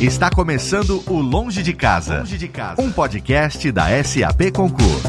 [0.00, 2.82] Está começando o Longe de Casa, Longe de Casa.
[2.82, 5.00] um podcast da SAP Concur.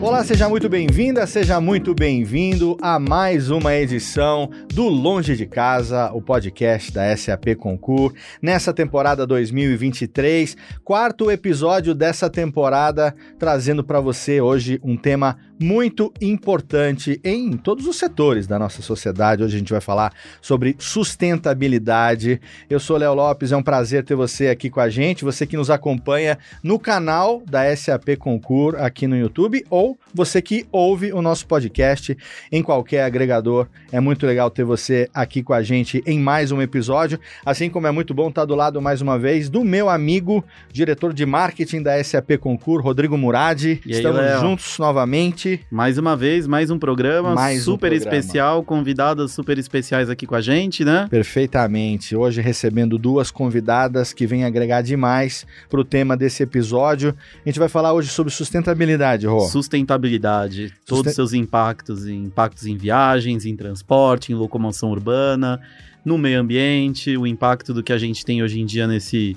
[0.00, 6.12] Olá, seja muito bem-vinda, seja muito bem-vindo a mais uma edição do Longe de Casa,
[6.12, 14.40] o podcast da SAP Concur, nessa temporada 2023, quarto episódio dessa temporada, trazendo para você
[14.40, 19.42] hoje um tema muito importante em todos os setores da nossa sociedade.
[19.42, 22.40] Hoje a gente vai falar sobre sustentabilidade.
[22.68, 25.56] Eu sou Léo Lopes, é um prazer ter você aqui com a gente, você que
[25.56, 31.22] nos acompanha no canal da SAP Concur aqui no YouTube ou você que ouve o
[31.22, 32.16] nosso podcast
[32.52, 33.66] em qualquer agregador.
[33.90, 37.86] É muito legal ter você aqui com a gente em mais um episódio, assim como
[37.86, 41.82] é muito bom estar do lado mais uma vez do meu amigo, diretor de marketing
[41.82, 43.80] da SAP Concur, Rodrigo Murad.
[43.86, 48.16] Estamos aí, juntos novamente mais uma vez, mais um programa mais super um programa.
[48.16, 51.06] especial, convidadas super especiais aqui com a gente, né?
[51.10, 52.16] Perfeitamente.
[52.16, 57.14] Hoje recebendo duas convidadas que vêm agregar demais para o tema desse episódio.
[57.44, 59.40] A gente vai falar hoje sobre sustentabilidade, Rô.
[59.40, 65.60] Sustentabilidade, todos os seus impactos, impactos em viagens, em transporte, em locomoção urbana,
[66.04, 69.36] no meio ambiente, o impacto do que a gente tem hoje em dia nesse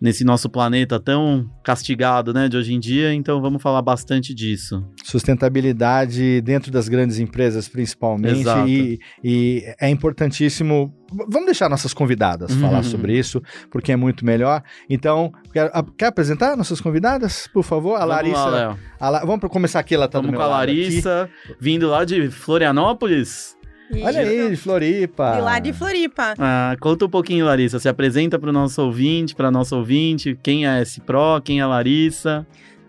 [0.00, 3.12] nesse nosso planeta tão castigado, né, de hoje em dia.
[3.12, 4.84] Então vamos falar bastante disso.
[5.04, 8.40] Sustentabilidade dentro das grandes empresas, principalmente.
[8.40, 8.68] Exato.
[8.68, 10.94] E, e é importantíssimo.
[11.10, 12.60] Vamos deixar nossas convidadas Uhum.
[12.60, 14.62] falar sobre isso, porque é muito melhor.
[14.90, 17.94] Então, quer, quer apresentar nossas convidadas, por favor?
[17.94, 18.44] A Vamos Larissa.
[18.46, 20.46] lá, a La- vamos começar aqui, ela tá Vamos com a.
[20.46, 21.28] Larissa,
[21.60, 23.56] vindo lá de Florianópolis.
[24.02, 25.32] Olha aí, de Floripa.
[25.36, 26.34] De lá de Floripa.
[26.38, 27.78] Ah, conta um pouquinho, Larissa.
[27.78, 30.38] Se apresenta para o nosso ouvinte, para nossa ouvinte.
[30.42, 32.46] Quem é a S-Pro, quem é a Larissa.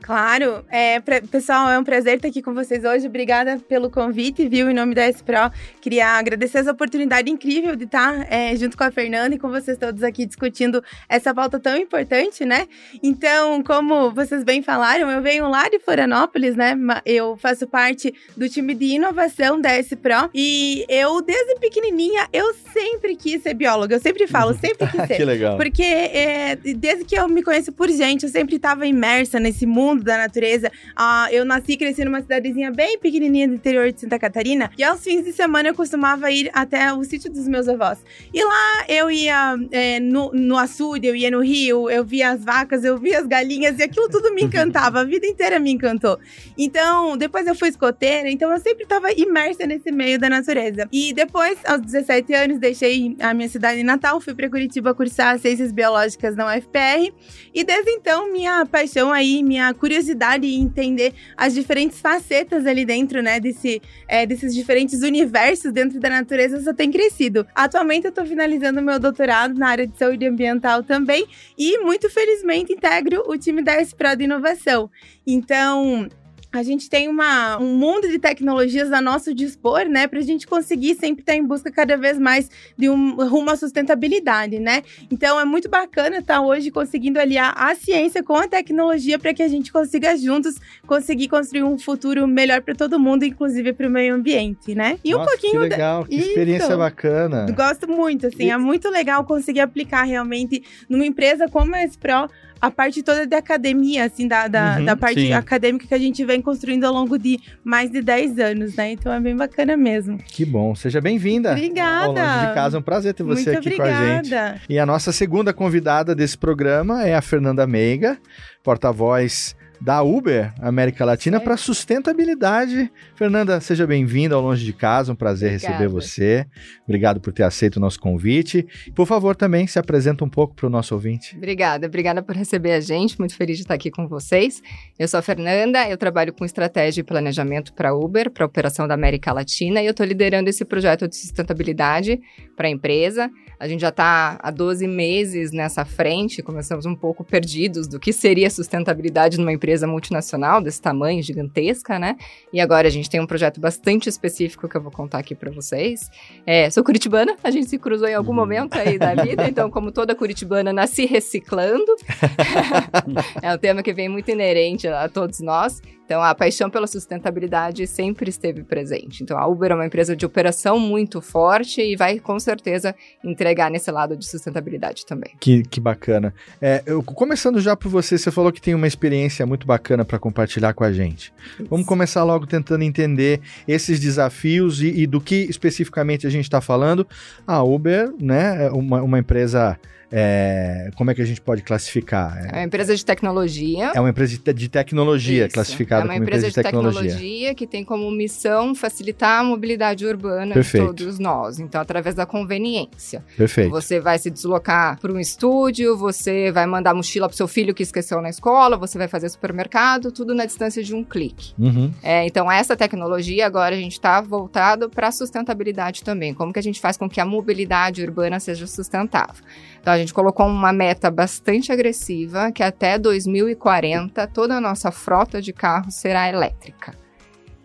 [0.10, 3.06] Claro, é, pra- pessoal, é um prazer estar aqui com vocês hoje.
[3.06, 4.68] Obrigada pelo convite, viu?
[4.68, 8.90] Em nome da S-Pro, queria agradecer essa oportunidade incrível de estar é, junto com a
[8.90, 12.68] Fernanda e com vocês todos aqui discutindo essa pauta tão importante, né?
[13.04, 16.76] Então, como vocês bem falaram, eu venho lá de Florianópolis, né?
[17.06, 23.16] Eu faço parte do time de inovação da S-Pro e eu, desde pequenininha, eu sempre
[23.16, 23.98] quis ser bióloga.
[23.98, 25.18] Eu sempre falo, sempre quis ser.
[25.18, 25.56] que legal.
[25.56, 29.99] Porque é, desde que eu me conheço por gente, eu sempre estava imersa nesse mundo
[30.04, 30.72] da natureza.
[30.96, 34.72] Ah, eu nasci e cresci numa cidadezinha bem pequenininha do interior de Santa Catarina.
[34.78, 38.00] E aos fins de semana eu costumava ir até o sítio dos meus avós.
[38.34, 42.44] E lá eu ia é, no, no açude, eu ia no rio, eu via as
[42.44, 43.80] vacas, eu via as galinhas.
[43.80, 45.02] E aquilo tudo me encantava.
[45.02, 46.20] A vida inteira me encantou.
[46.58, 48.30] Então, depois eu fui escoteira.
[48.30, 50.88] Então eu sempre estava imersa nesse meio da natureza.
[50.92, 54.20] E depois, aos 17 anos, deixei a minha cidade natal.
[54.20, 57.14] Fui para Curitiba cursar Ciências Biológicas na UFPR.
[57.54, 63.22] E desde então, minha paixão aí, minha curiosidade em entender as diferentes facetas ali dentro,
[63.22, 67.46] né, desse, é, desses diferentes universos dentro da natureza só tem crescido.
[67.56, 71.26] Atualmente eu tô finalizando meu doutorado na área de saúde ambiental também
[71.58, 74.90] e muito felizmente integro o time da S-Pro de inovação.
[75.26, 76.10] Então,
[76.52, 80.48] a gente tem uma, um mundo de tecnologias a nosso dispor, né, para a gente
[80.48, 84.82] conseguir sempre estar em busca cada vez mais de um rumo à sustentabilidade, né?
[85.12, 89.44] Então é muito bacana estar hoje conseguindo aliar a ciência com a tecnologia para que
[89.44, 90.56] a gente consiga juntos
[90.88, 94.98] conseguir construir um futuro melhor para todo mundo, inclusive para o meio ambiente, né?
[95.04, 96.30] E um Nossa, pouquinho Que da- legal, que Isso.
[96.30, 97.46] experiência bacana.
[97.52, 102.28] Gosto muito, assim, E- é muito legal conseguir aplicar realmente numa empresa como a Espro
[102.62, 105.34] a parte toda da academia, assim, da, da, Uhum, da parte sim.
[105.34, 108.92] acadêmica que a gente vem construindo ao longo de mais de 10 anos, né?
[108.92, 110.18] Então é bem bacana mesmo.
[110.18, 110.76] Que bom.
[110.76, 111.52] Seja bem-vinda.
[111.52, 112.06] Obrigada.
[112.06, 114.18] Ao Longe de casa, é um prazer ter você muito aqui com a gente.
[114.28, 114.62] obrigada.
[114.70, 118.18] E a nossa segunda convidada desse programa é a Fernanda Meiga,
[118.64, 122.92] porta-voz da Uber América Latina para sustentabilidade.
[123.16, 125.74] Fernanda, seja bem-vinda ao Longe de Casa, um prazer Obrigada.
[125.74, 126.46] receber você.
[126.84, 128.68] Obrigado por ter aceito o nosso convite.
[128.96, 131.36] Por favor, também se apresenta um pouco para o nosso ouvinte.
[131.38, 133.18] Obrigada, obrigada por receber a gente.
[133.18, 134.62] Muito feliz de estar aqui com vocês.
[134.98, 138.88] Eu sou a Fernanda, eu trabalho com estratégia e planejamento para Uber, para a operação
[138.88, 142.20] da América Latina, e eu estou liderando esse projeto de sustentabilidade
[142.56, 143.30] para a empresa.
[143.60, 148.14] A gente já está há 12 meses nessa frente, começamos um pouco perdidos do que
[148.14, 152.16] seria sustentabilidade numa empresa multinacional desse tamanho, gigantesca, né?
[152.54, 155.52] E agora a gente tem um projeto bastante específico que eu vou contar aqui para
[155.52, 156.10] vocês.
[156.46, 158.36] É, sou curitibana, a gente se cruzou em algum Uhum.
[158.36, 161.96] momento aí da vida, então, como toda curitibana, nasci reciclando.
[163.42, 165.82] é um tema que vem muito inerente a, a todos nós.
[166.10, 169.22] Então, a paixão pela sustentabilidade sempre esteve presente.
[169.22, 173.70] Então, a Uber é uma empresa de operação muito forte e vai, com certeza, entregar
[173.70, 175.36] nesse lado de sustentabilidade também.
[175.40, 176.34] Que, que bacana.
[176.60, 180.18] É, eu, começando já por você, você falou que tem uma experiência muito bacana para
[180.18, 181.32] compartilhar com a gente.
[181.70, 186.60] Vamos começar logo tentando entender esses desafios e, e do que especificamente a gente está
[186.60, 187.08] falando.
[187.46, 189.78] A Uber, né, é uma, uma empresa
[190.12, 192.50] é, como é que a gente pode classificar?
[192.52, 193.92] É, uma empresa de tecnologia.
[193.94, 195.54] É uma empresa de, de tecnologia, Isso.
[195.54, 197.02] classificada como empresa, empresa de, tecnologia.
[197.02, 197.56] tecnologia.
[197.56, 200.94] que tem como missão facilitar a mobilidade urbana Perfeito.
[200.94, 201.60] de todos nós.
[201.60, 203.24] Então, através da conveniência.
[203.38, 203.70] Perfeito.
[203.72, 207.84] Você vai se deslocar para um estúdio, você vai mandar mochila para seu filho que
[207.84, 211.54] esqueceu na escola, você vai fazer supermercado, tudo na distância de um clique.
[211.58, 211.92] Uhum.
[212.02, 216.34] É, então, essa tecnologia agora a gente está voltado para a sustentabilidade também.
[216.34, 219.44] Como que a gente faz com que a mobilidade urbana seja sustentável?
[219.90, 225.42] Então, a gente colocou uma meta bastante agressiva, que até 2040 toda a nossa frota
[225.42, 226.94] de carros será elétrica.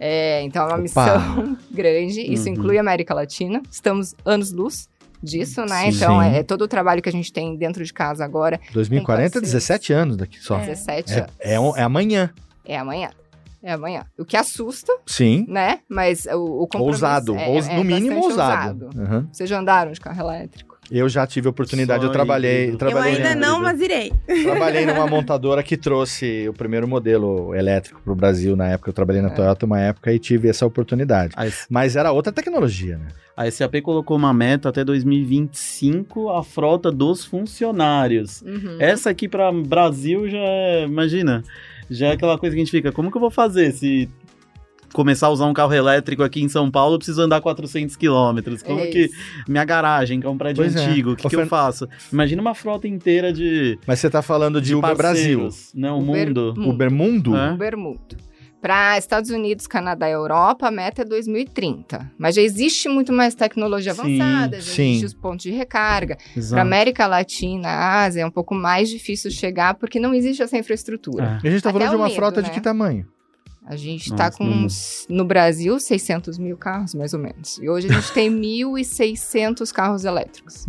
[0.00, 0.82] É, então, é uma Opa.
[0.82, 2.22] missão grande.
[2.22, 2.54] Isso uhum.
[2.54, 3.60] inclui a América Latina.
[3.70, 4.88] Estamos anos-luz
[5.22, 5.90] disso, né?
[5.90, 8.58] Sim, então, é, é, todo o trabalho que a gente tem dentro de casa agora.
[8.72, 10.56] 2040 é 17 anos daqui só.
[10.56, 10.64] É.
[10.64, 11.32] 17 é, anos.
[11.38, 12.32] É, é, amanhã.
[12.64, 13.10] É amanhã.
[13.62, 14.06] É amanhã.
[14.18, 14.94] O que assusta.
[15.06, 15.44] Sim.
[15.46, 15.80] Né?
[15.86, 17.36] Mas o, o Ousado.
[17.36, 18.86] É, Ous, no é mínimo ousado.
[18.86, 18.98] ousado.
[18.98, 19.28] Uhum.
[19.30, 20.73] Vocês já andaram de carro elétrico?
[20.90, 23.12] Eu já tive a oportunidade, Só eu trabalhei, eu trabalhei.
[23.12, 24.12] Eu ainda não, mas irei.
[24.42, 28.90] Trabalhei numa montadora que trouxe o primeiro modelo elétrico para o Brasil na época.
[28.90, 29.34] Eu trabalhei na é.
[29.34, 31.34] Toyota uma época e tive essa oportunidade.
[31.68, 33.08] Mas era outra tecnologia, né?
[33.36, 38.42] A SAP colocou uma meta até 2025 a frota dos funcionários.
[38.42, 38.76] Uhum.
[38.78, 41.42] Essa aqui para Brasil já é, imagina,
[41.90, 44.08] já é aquela coisa que a gente fica, como que eu vou fazer se
[44.94, 48.62] começar a usar um carro elétrico aqui em São Paulo, eu preciso andar 400 quilômetros.
[48.62, 49.10] Como é que.
[49.46, 50.86] Minha garagem, que é um prédio pois é.
[50.86, 51.16] antigo, o é.
[51.16, 51.86] que, que eu faço?
[52.10, 53.78] Imagina uma frota inteira de.
[53.86, 55.48] Mas você tá falando de, de Uber Brasil.
[55.74, 56.54] Não, Uber Mundo.
[56.56, 56.70] Mundo.
[56.70, 57.36] Uber Mundo?
[57.36, 57.52] É?
[57.52, 58.16] Uber Mundo.
[58.64, 62.10] Para Estados Unidos, Canadá e Europa, a meta é 2030.
[62.16, 64.88] Mas já existe muito mais tecnologia sim, avançada, já sim.
[64.88, 66.16] existe os pontos de recarga.
[66.48, 71.24] Para América Latina, Ásia, é um pouco mais difícil chegar porque não existe essa infraestrutura.
[71.24, 71.46] É.
[71.46, 72.48] A gente está falando de uma medo, frota né?
[72.48, 73.06] de que tamanho?
[73.66, 77.58] A gente está com, uns, no Brasil, 600 mil carros, mais ou menos.
[77.58, 80.66] E hoje a gente tem 1.600 carros elétricos.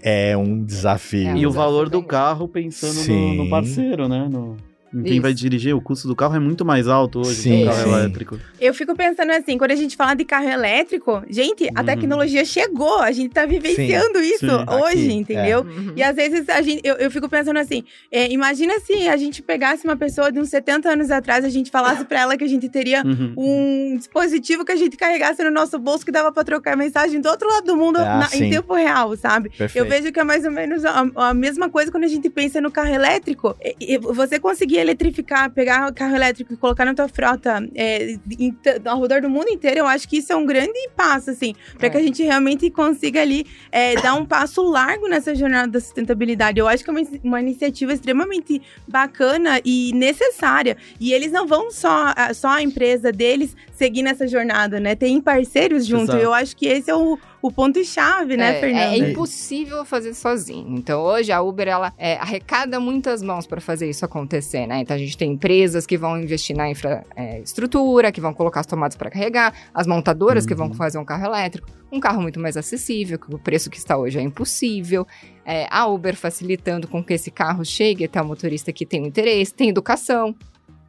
[0.00, 1.28] É um desafio.
[1.28, 4.28] É um e desafio o valor do carro pensando no, no, parceiro, né?
[4.30, 4.56] No
[4.92, 5.22] quem Isso.
[5.22, 7.82] vai dirigir, o custo do carro é muito mais alto hoje sim, que um carro
[7.82, 7.94] sim.
[7.94, 8.38] elétrico.
[8.60, 11.86] Eu fico pensando assim, quando a gente fala de carro elétrico, gente, a uhum.
[11.86, 15.60] tecnologia chegou, a gente tá vivenciando sim, isso hoje, aqui, entendeu?
[15.60, 15.62] É.
[15.62, 15.92] Uhum.
[15.96, 19.40] E às vezes a gente, eu, eu fico pensando assim, é, imagina se a gente
[19.42, 22.48] pegasse uma pessoa de uns 70 anos atrás, a gente falasse para ela que a
[22.48, 23.34] gente teria uhum.
[23.36, 27.28] um dispositivo que a gente carregasse no nosso bolso que dava para trocar mensagem do
[27.28, 29.48] outro lado do mundo ah, na, em tempo real, sabe?
[29.48, 29.76] Perfeito.
[29.76, 32.60] Eu vejo que é mais ou menos a, a, mesma coisa quando a gente pensa
[32.60, 33.56] no carro elétrico.
[33.62, 38.56] E, e você conseguir eletrificar, pegar carro elétrico e colocar na tua frota é, em,
[38.84, 41.86] ao redor do mundo inteiro, eu acho que isso é um grande passo, assim, para
[41.86, 41.90] é.
[41.90, 46.58] que a gente realmente consiga ali é, dar um passo largo nessa jornada da sustentabilidade.
[46.58, 50.76] Eu acho que é uma, uma iniciativa extremamente bacana e necessária.
[51.00, 54.94] E eles não vão só, só a empresa deles seguir nessa jornada, né?
[54.94, 56.12] Tem parceiros junto.
[56.16, 58.94] Eu acho que esse é o o ponto-chave, né, é, Fernanda?
[58.94, 60.78] É impossível fazer sozinho.
[60.78, 64.78] Então, hoje, a Uber, ela é, arrecada muitas mãos para fazer isso acontecer, né?
[64.78, 68.66] Então, a gente tem empresas que vão investir na infraestrutura, é, que vão colocar as
[68.66, 70.48] tomadas para carregar, as montadoras uhum.
[70.48, 70.74] que vão uhum.
[70.74, 74.18] fazer um carro elétrico, um carro muito mais acessível, que o preço que está hoje
[74.18, 75.04] é impossível.
[75.44, 79.06] É, a Uber facilitando com que esse carro chegue até o motorista que tem um
[79.06, 80.34] interesse, tem educação.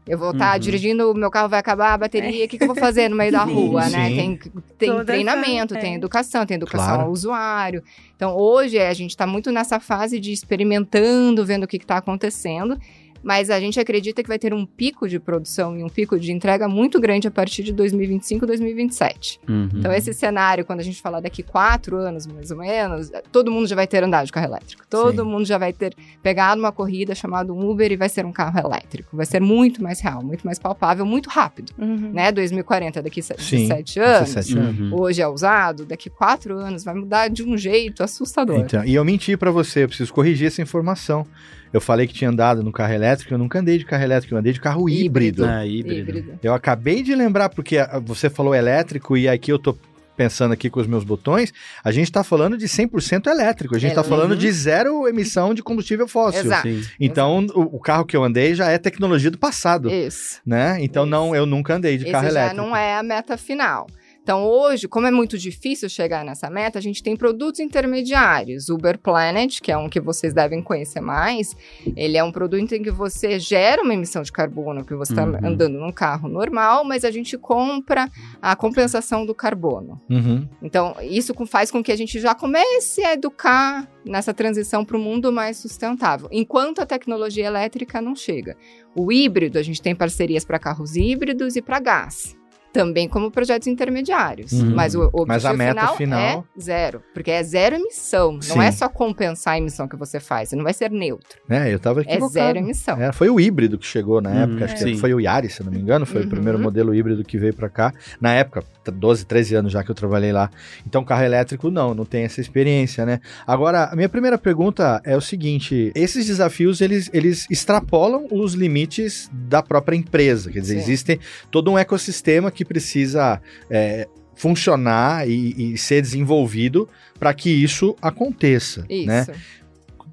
[0.05, 0.59] Eu vou estar tá uhum.
[0.59, 3.15] dirigindo, o meu carro vai acabar a bateria, o que, que eu vou fazer no
[3.15, 4.09] meio da rua, né?
[4.09, 4.39] Tem,
[4.77, 5.95] tem treinamento, tem é.
[5.95, 7.03] educação, tem educação claro.
[7.03, 7.81] ao usuário.
[8.16, 12.78] Então, hoje, a gente está muito nessa fase de experimentando, vendo o que está acontecendo
[13.23, 16.31] mas a gente acredita que vai ter um pico de produção e um pico de
[16.31, 19.39] entrega muito grande a partir de 2025, 2027.
[19.47, 19.69] Uhum.
[19.73, 23.68] Então, esse cenário, quando a gente falar daqui quatro anos, mais ou menos, todo mundo
[23.68, 24.83] já vai ter andado de carro elétrico.
[24.89, 25.30] Todo Sim.
[25.30, 29.15] mundo já vai ter pegado uma corrida chamada Uber e vai ser um carro elétrico.
[29.15, 31.71] Vai ser muito mais real, muito mais palpável, muito rápido.
[31.77, 32.11] Uhum.
[32.11, 32.31] Né?
[32.31, 34.33] 2040, daqui Sim, 17 anos.
[34.33, 34.80] 17 anos.
[34.80, 34.99] Uhum.
[34.99, 38.59] Hoje é usado, daqui quatro anos vai mudar de um jeito assustador.
[38.59, 41.25] Então, e eu menti para você, eu preciso corrigir essa informação.
[41.73, 44.37] Eu falei que tinha andado no carro elétrico, eu nunca andei de carro elétrico, eu
[44.37, 45.44] andei de carro híbrido.
[45.44, 46.09] Ah, híbrido.
[46.09, 46.39] híbrido.
[46.44, 49.75] Eu acabei de lembrar, porque ah, você falou elétrico e aqui eu tô
[50.15, 51.51] pensando aqui com os meus botões,
[51.83, 54.37] a gente está falando de 100% elétrico, a gente está é, falando uhum.
[54.37, 56.42] de zero emissão de combustível fóssil.
[56.42, 56.68] Exato.
[56.99, 57.59] Então, Exato.
[57.59, 59.89] O, o, carro que eu andei já é tecnologia do passado.
[59.89, 60.39] Isso.
[60.45, 60.77] Né?
[60.81, 61.11] Então, Isso.
[61.11, 62.61] não, eu nunca andei de Esse carro já elétrico.
[62.61, 63.87] não é a meta final.
[64.23, 68.69] Então, hoje, como é muito difícil chegar nessa meta, a gente tem produtos intermediários.
[68.69, 71.53] Uber Planet, que é um que vocês devem conhecer mais,
[71.94, 75.25] ele é um produto em que você gera uma emissão de carbono, que você está
[75.25, 75.39] Uhum.
[75.44, 78.09] andando num carro normal, mas a gente compra
[78.42, 80.01] a compensação do carbono.
[80.09, 80.47] Uhum.
[80.61, 84.99] Então, isso faz com que a gente já comece a educar nessa transição para o
[84.99, 88.56] mundo mais sustentável, enquanto a tecnologia elétrica não chega.
[88.95, 92.37] O híbrido, a gente tem parcerias para carros híbridos e para gás.
[92.73, 94.51] Também como projetos intermediários.
[94.51, 94.73] Uhum.
[94.75, 97.03] Mas o, o Mas a objetivo meta final, final- é zero.
[97.13, 98.42] Porque é zero emissão.
[98.42, 98.56] Sim.
[98.56, 100.49] Não é só compensar a emissão que você faz.
[100.49, 101.39] Você não vai ser neutro.
[101.49, 102.33] É, eu tava É equivocado.
[102.33, 102.99] zero emissão.
[102.99, 104.97] É, foi o híbrido que chegou na Uhum, época, acho que sim.
[104.97, 106.30] foi o Yaris, se não me engano, foi o Uhum.
[106.30, 107.94] primeiro modelo híbrido que veio pra cá.
[108.19, 110.49] Na época, t- 12, 13 anos já que eu trabalhei lá.
[110.87, 113.19] Então, carro elétrico não, não tem essa experiência, né?
[113.45, 119.30] Agora, a minha primeira pergunta é o seguinte, esses desafios, eles, eles extrapolam os limites
[119.31, 120.80] da própria empresa, quer dizer, Sim.
[120.81, 121.19] existe
[121.51, 126.87] todo um ecossistema que precisa é, funcionar e, e ser desenvolvido
[127.19, 129.07] para que isso aconteça, Isso.
[129.07, 129.25] né?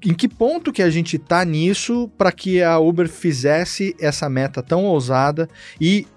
[0.03, 4.63] em que ponto que a gente tá nisso para que a Uber fizesse essa meta
[4.63, 5.47] tão ousada
[5.79, 6.07] e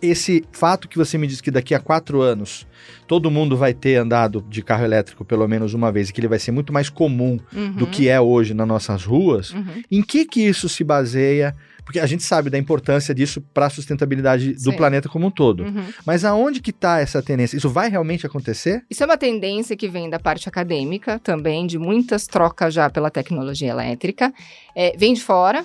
[0.00, 2.66] esse fato que você me disse que daqui a quatro anos
[3.06, 6.28] todo mundo vai ter andado de carro elétrico pelo menos uma vez e que ele
[6.28, 7.36] vai ser muito mais comum
[7.76, 7.90] do Uhum.
[7.90, 9.82] que é hoje nas nossas ruas, Uhum.
[9.90, 11.54] em que que isso se baseia?
[11.84, 14.76] Porque a gente sabe da importância disso para a sustentabilidade do Sim.
[14.76, 15.64] planeta como um todo.
[15.64, 15.86] Uhum.
[16.06, 17.56] Mas aonde que tá essa tendência?
[17.56, 18.84] Isso vai realmente acontecer?
[18.90, 23.10] Isso é uma tendência que vem da parte acadêmica também, de muitas trocas já pela
[23.10, 24.32] tecnologia elétrica.
[24.74, 25.64] É, vem de fora.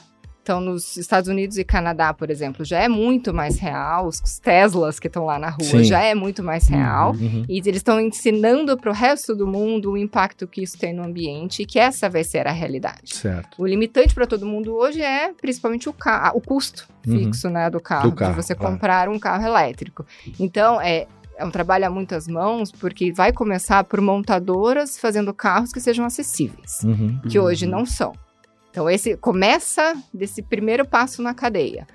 [0.49, 4.07] Então, nos Estados Unidos e Canadá, por exemplo, já é muito mais real.
[4.07, 5.83] Os Teslas que estão lá na rua Sim.
[5.83, 7.11] já é muito mais real.
[7.11, 7.45] Uhum.
[7.47, 11.03] E eles estão ensinando para o resto do mundo o impacto que isso tem no
[11.03, 13.15] ambiente e que essa vai ser a realidade.
[13.15, 13.61] Certo.
[13.61, 17.17] O limitante para todo mundo hoje é principalmente o, ca- o custo Uhum.
[17.19, 18.73] fixo né, do carro, Do carro, de você claro.
[18.73, 20.03] comprar um carro elétrico.
[20.39, 21.05] Então, é,
[21.37, 26.05] é um trabalho a muitas mãos, porque vai começar por montadoras fazendo carros que sejam
[26.05, 27.19] acessíveis, Uhum.
[27.29, 27.71] que hoje Uhum.
[27.71, 28.13] não são.
[28.71, 31.87] Então, esse começa desse primeiro passo na cadeia.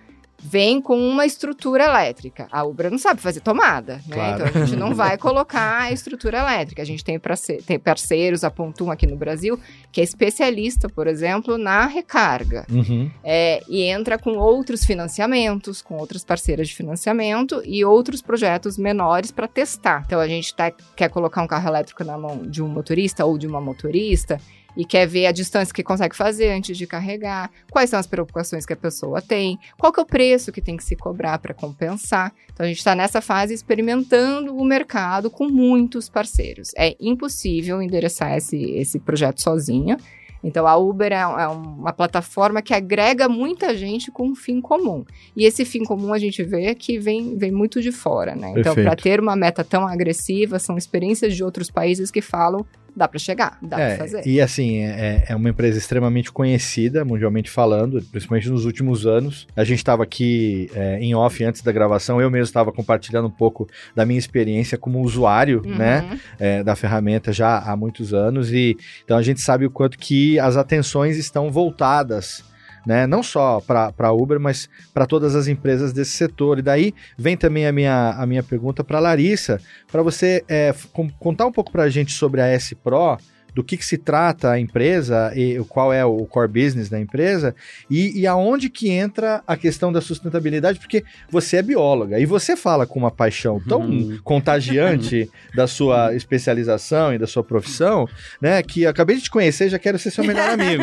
[0.47, 2.47] Vem com uma estrutura elétrica.
[2.53, 4.15] A Uber não sabe fazer tomada, né?
[4.15, 4.45] Claro.
[4.47, 6.83] Então a gente não vai colocar a estrutura elétrica.
[6.83, 7.19] A gente tem,
[7.65, 9.59] tem parceiros, a Pontum aqui no Brasil,
[9.91, 12.67] que é especialista, por exemplo, na recarga.
[12.71, 13.11] Uhum.
[13.23, 19.31] É, e entra com outros financiamentos, com outras parceiras de financiamento e outros projetos menores
[19.31, 20.03] para testar.
[20.05, 23.39] Então a gente tá- quer colocar um carro elétrico na mão de um motorista ou
[23.39, 24.39] de uma motorista
[24.77, 28.67] e quer ver a distância que consegue fazer antes de carregar, quais são as preocupações
[28.67, 31.55] que a pessoa tem, qual que é o preço que tem que se cobrar para
[31.55, 32.33] compensar.
[32.53, 36.71] Então a gente está nessa fase experimentando o mercado com muitos parceiros.
[36.77, 39.99] É impossível endereçar esse, esse projeto sozinha.
[40.45, 45.03] Então, a Uber é, é uma plataforma que agrega muita gente com um fim comum.
[45.35, 48.53] E esse fim comum a gente vê que vem, vem muito de fora, né?
[48.55, 53.09] Então, para ter uma meta tão agressiva, são experiências de outros países que falam dá
[53.09, 54.27] para chegar, dá É, para fazer.
[54.27, 59.47] E assim, é, é uma empresa extremamente conhecida, mundialmente falando, principalmente nos últimos anos.
[59.57, 63.31] A gente estava aqui é, em off antes da gravação, eu mesmo estava compartilhando um
[63.31, 65.77] pouco da minha experiência como usuário, Uhum.
[65.77, 68.53] né, é, da ferramenta já há muitos anos.
[68.53, 72.45] E então a gente sabe o quanto que as atenções estão voltadas.
[72.87, 73.07] Né?
[73.07, 76.59] Não só para Uber, mas para todas as empresas desse setor.
[76.59, 79.61] E daí vem também a minha, a minha pergunta para Larissa,
[79.91, 80.75] para você é,
[81.19, 83.17] contar um pouco para a gente sobre a S Pro,
[83.55, 87.55] do que, que se trata a empresa e qual é o core business da empresa
[87.89, 92.57] e, e aonde que entra a questão da sustentabilidade, porque você é bióloga e você
[92.57, 94.19] fala com uma paixão tão Uhum.
[94.25, 98.09] contagiante da sua especialização e da sua profissão,
[98.41, 100.83] né, que eu acabei de te conhecer e já quero ser seu melhor amigo,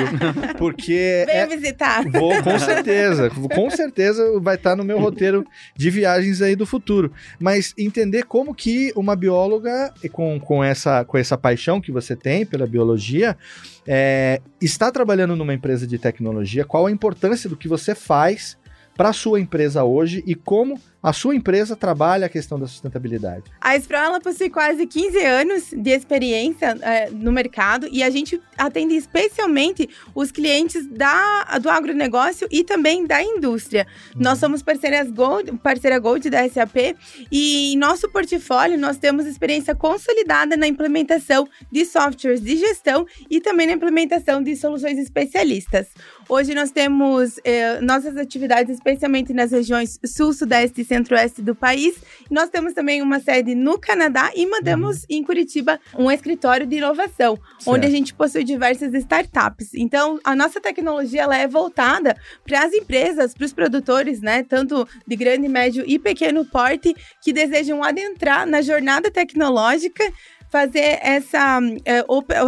[0.57, 2.03] porque Venha é, visitar.
[2.09, 3.29] Vou, com certeza.
[3.29, 7.11] Com certeza vai estar no meu roteiro de viagens aí do futuro.
[7.39, 12.15] Mas entender como que uma bióloga, e com, com, essa, com essa paixão que você
[12.15, 13.37] tem pela biologia,
[13.85, 18.57] é, está trabalhando numa empresa de tecnologia, qual a importância do que você faz
[18.95, 23.45] para a sua empresa hoje e como a sua empresa trabalha a questão da sustentabilidade.
[23.59, 28.39] A Espro, ela possui quase 15 anos de experiência é, no mercado e a gente
[28.55, 33.87] atende especialmente os clientes da, do agronegócio e também da indústria.
[34.15, 36.95] Nós somos parceiras Gold, parceira Gold da SAP
[37.31, 43.41] e em nosso portfólio nós temos experiência consolidada na implementação de softwares de gestão e
[43.41, 45.87] também na implementação de soluções especialistas.
[46.29, 51.95] Hoje nós temos eh, nossas atividades especialmente nas regiões sul, sudeste e centro-oeste do país.
[52.29, 55.05] Nós temos também uma sede no Canadá e mandamos uhum.
[55.09, 57.67] em Curitiba um escritório de inovação, certo.
[57.67, 59.73] onde a gente possui diversas startups.
[59.73, 64.85] Então, a nossa tecnologia ela é voltada para as empresas, para os produtores, né, tanto
[65.07, 66.93] de grande, médio e pequeno porte,
[67.23, 70.03] que desejam adentrar na jornada tecnológica
[70.49, 72.03] fazer essa é,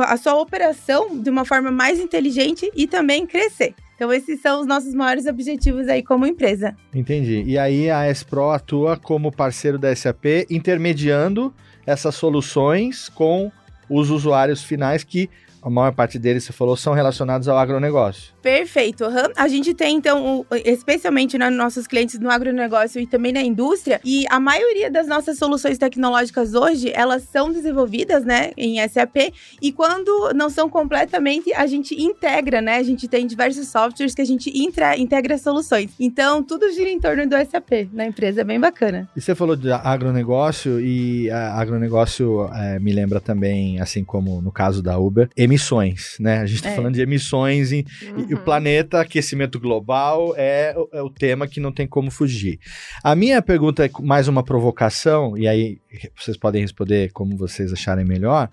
[0.05, 3.73] a sua operação de uma forma mais inteligente e também crescer.
[4.03, 6.75] Então, esses são os nossos maiores objetivos aí como empresa.
[6.93, 7.41] Entendi.
[7.45, 11.53] E aí a S-Pro atua como parceiro da SAP, intermediando
[11.85, 13.49] essas soluções com
[13.89, 15.29] os usuários finais que
[15.63, 18.33] a maior parte deles, você falou, são relacionados ao agronegócio.
[18.41, 19.05] Perfeito.
[19.05, 19.31] Uhum.
[19.35, 24.25] A gente tem, então, especialmente nos nossos clientes no agronegócio e também na indústria, e
[24.29, 30.31] a maioria das nossas soluções tecnológicas hoje, elas são desenvolvidas, né, em SAP, e quando
[30.35, 34.51] não são completamente, a gente integra, né, a gente tem diversos softwares que a gente
[34.53, 35.91] intra, integra soluções.
[35.99, 39.07] Então, tudo gira em torno do SAP na empresa, é bem bacana.
[39.15, 44.83] E você falou de agronegócio, e agronegócio é, me lembra também, assim como no caso
[44.83, 46.39] da Uber, emissões, né?
[46.39, 46.75] A gente está é.
[46.75, 48.25] falando de emissões e, uhum.
[48.29, 52.59] e, o planeta, aquecimento global é, é, o tema que não tem como fugir.
[53.03, 55.79] A minha pergunta é mais uma provocação, e aí
[56.17, 58.49] vocês podem responder como vocês acharem melhor,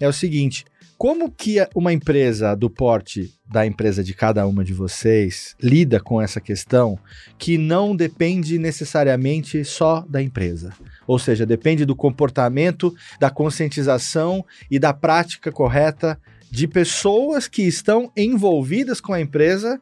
[0.00, 0.64] é o seguinte.
[0.96, 6.20] Como que uma empresa do porte da empresa de cada uma de vocês lida com
[6.20, 6.98] essa questão
[7.38, 10.72] que não depende necessariamente só da empresa?
[11.06, 16.18] Ou seja, depende do comportamento, da conscientização e da prática correta
[16.50, 19.80] de pessoas que estão envolvidas com a empresa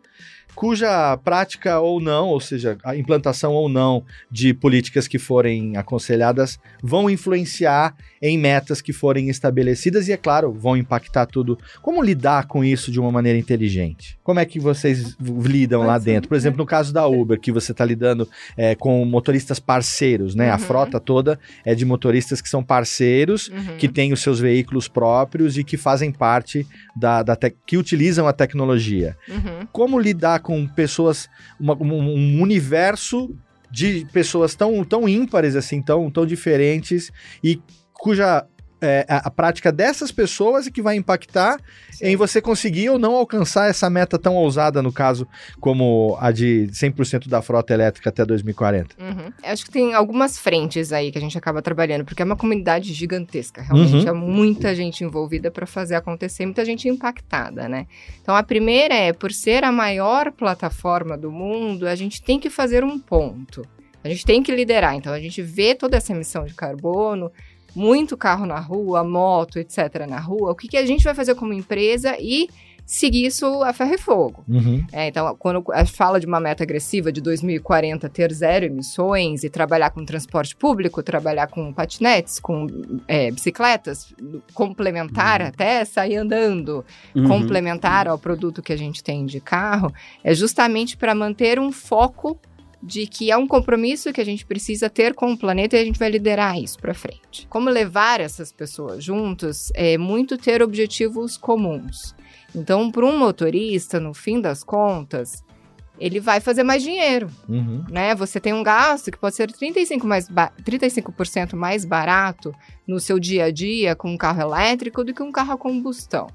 [0.57, 6.59] cuja prática ou não, ou seja, a implantação ou não de políticas que forem aconselhadas
[6.83, 11.59] vão influenciar em metas que forem estabelecidas e, é claro, vão impactar tudo.
[11.83, 14.19] Como lidar com isso de uma maneira inteligente?
[14.25, 16.29] Como é que vocês lidam Pode lá dentro?
[16.29, 20.49] Por exemplo, no caso da Uber, que você está lidando é, com motoristas parceiros, né?
[20.49, 20.55] Uhum.
[20.55, 23.77] A frota toda é de motoristas que são parceiros, uhum.
[23.77, 27.37] que têm os seus veículos próprios e que fazem parte da, da
[27.67, 29.17] que utilizam a tecnologia.
[29.29, 29.67] Uhum.
[29.71, 33.37] Como lidar com pessoas, uma, um universo
[33.69, 37.11] de pessoas tão, tão ímpares, assim, tão, tão diferentes
[37.43, 37.61] e
[37.93, 38.47] cuja
[38.81, 41.59] é, a, a, prática dessas pessoas é que vai impactar
[41.91, 42.07] Sim.
[42.07, 45.27] em você conseguir ou não alcançar essa meta tão ousada, no caso,
[45.61, 48.95] como a de 100% da frota elétrica até 2040.
[48.99, 49.33] Uhum.
[49.43, 52.93] Acho que tem algumas frentes aí que a gente acaba trabalhando, porque é uma comunidade
[52.93, 54.07] gigantesca, realmente.
[54.07, 54.09] Uhum.
[54.09, 57.87] É muita gente envolvida para fazer acontecer, muita gente impactada, né?
[58.21, 62.51] Então, a primeira é, por ser a maior plataforma do mundo, a gente tem que
[62.51, 63.67] fazer um ponto.
[64.05, 64.95] A gente tem que liderar.
[64.95, 67.33] Então, a gente vê toda essa emissão de carbono,
[67.77, 70.07] muito carro na rua, moto, etc.
[70.09, 72.49] na rua, o que, que a gente vai fazer como empresa e
[72.87, 74.45] seguir isso a ferro e fogo.
[74.49, 74.87] Uhum.
[74.93, 79.43] É, então, quando a gente fala de uma meta agressiva de 2040 ter zero emissões
[79.43, 82.69] e trabalhar com transporte público, trabalhar com patinetes, com
[83.09, 84.15] é, bicicletas,
[84.55, 85.49] complementar uhum.
[85.49, 86.85] até sair andando,
[87.15, 87.27] uhum.
[87.27, 92.39] complementar ao produto que a gente tem de carro, é justamente para manter um foco
[92.83, 95.85] de que é um compromisso que a gente precisa ter com o planeta e a
[95.85, 97.47] gente vai liderar isso para frente.
[97.49, 102.15] Como levar essas pessoas juntos é muito ter objetivos comuns.
[102.55, 105.45] Então, para um motorista, no fim das contas,
[105.99, 107.85] ele vai fazer mais dinheiro, uhum.
[107.91, 108.15] né?
[108.15, 110.29] Você tem um gasto que pode ser 35%, mais
[110.65, 111.13] 35
[111.57, 112.55] mais barato
[112.87, 116.29] no seu dia a dia com um carro elétrico do que um carro a combustão.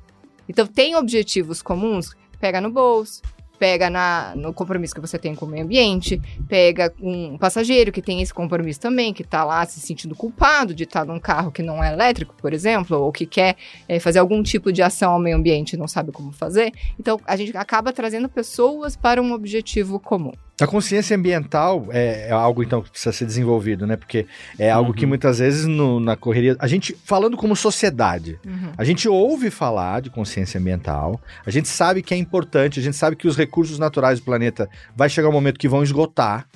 [0.50, 3.22] Então, tem objetivos comuns, pega no bolso,
[3.62, 6.20] pega na, no compromisso que você tem com o meio ambiente,
[6.50, 10.84] pega um passageiro que tem esse compromisso também, que está lá se sentindo culpado de
[10.84, 13.56] estar num carro que não é elétrico, por exemplo, ou que quer
[13.88, 16.74] é, fazer algum tipo de ação ao meio ambiente e não sabe como fazer.
[17.00, 20.32] Então, a gente acaba trazendo pessoas para um objetivo comum.
[20.62, 23.96] A consciência ambiental é, é, algo, então, que precisa ser desenvolvido, né?
[23.96, 24.28] Porque
[24.60, 24.96] é algo uhum.
[24.96, 26.56] que muitas vezes no, na correria.
[26.60, 28.72] A gente, falando como sociedade, uhum.
[28.78, 32.96] a gente ouve falar de consciência ambiental, a gente sabe que é importante, a gente
[32.96, 36.48] sabe que os recursos naturais do planeta vai chegar um momento que vão esgotar,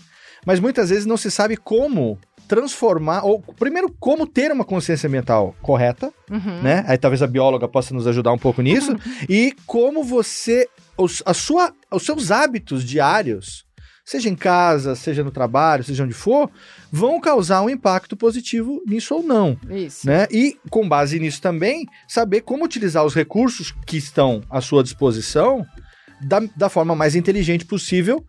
[0.46, 5.56] mas muitas vezes não se sabe como transformar, ou primeiro, como ter uma consciência ambiental
[5.62, 6.62] correta, uhum.
[6.62, 6.86] né?
[6.88, 8.96] Aí talvez a bióloga possa nos ajudar um pouco nisso,
[9.28, 13.65] e como você, os, a sua, os seus hábitos diários
[14.06, 16.50] seja em casa, seja no trabalho, seja onde for,
[16.92, 19.58] vão causar um impacto positivo nisso ou não.
[19.70, 20.06] Isso.
[20.06, 20.28] Né?
[20.32, 25.66] E, com base nisso também, saber como utilizar os recursos que estão à sua disposição
[26.22, 28.24] da, da forma mais inteligente possível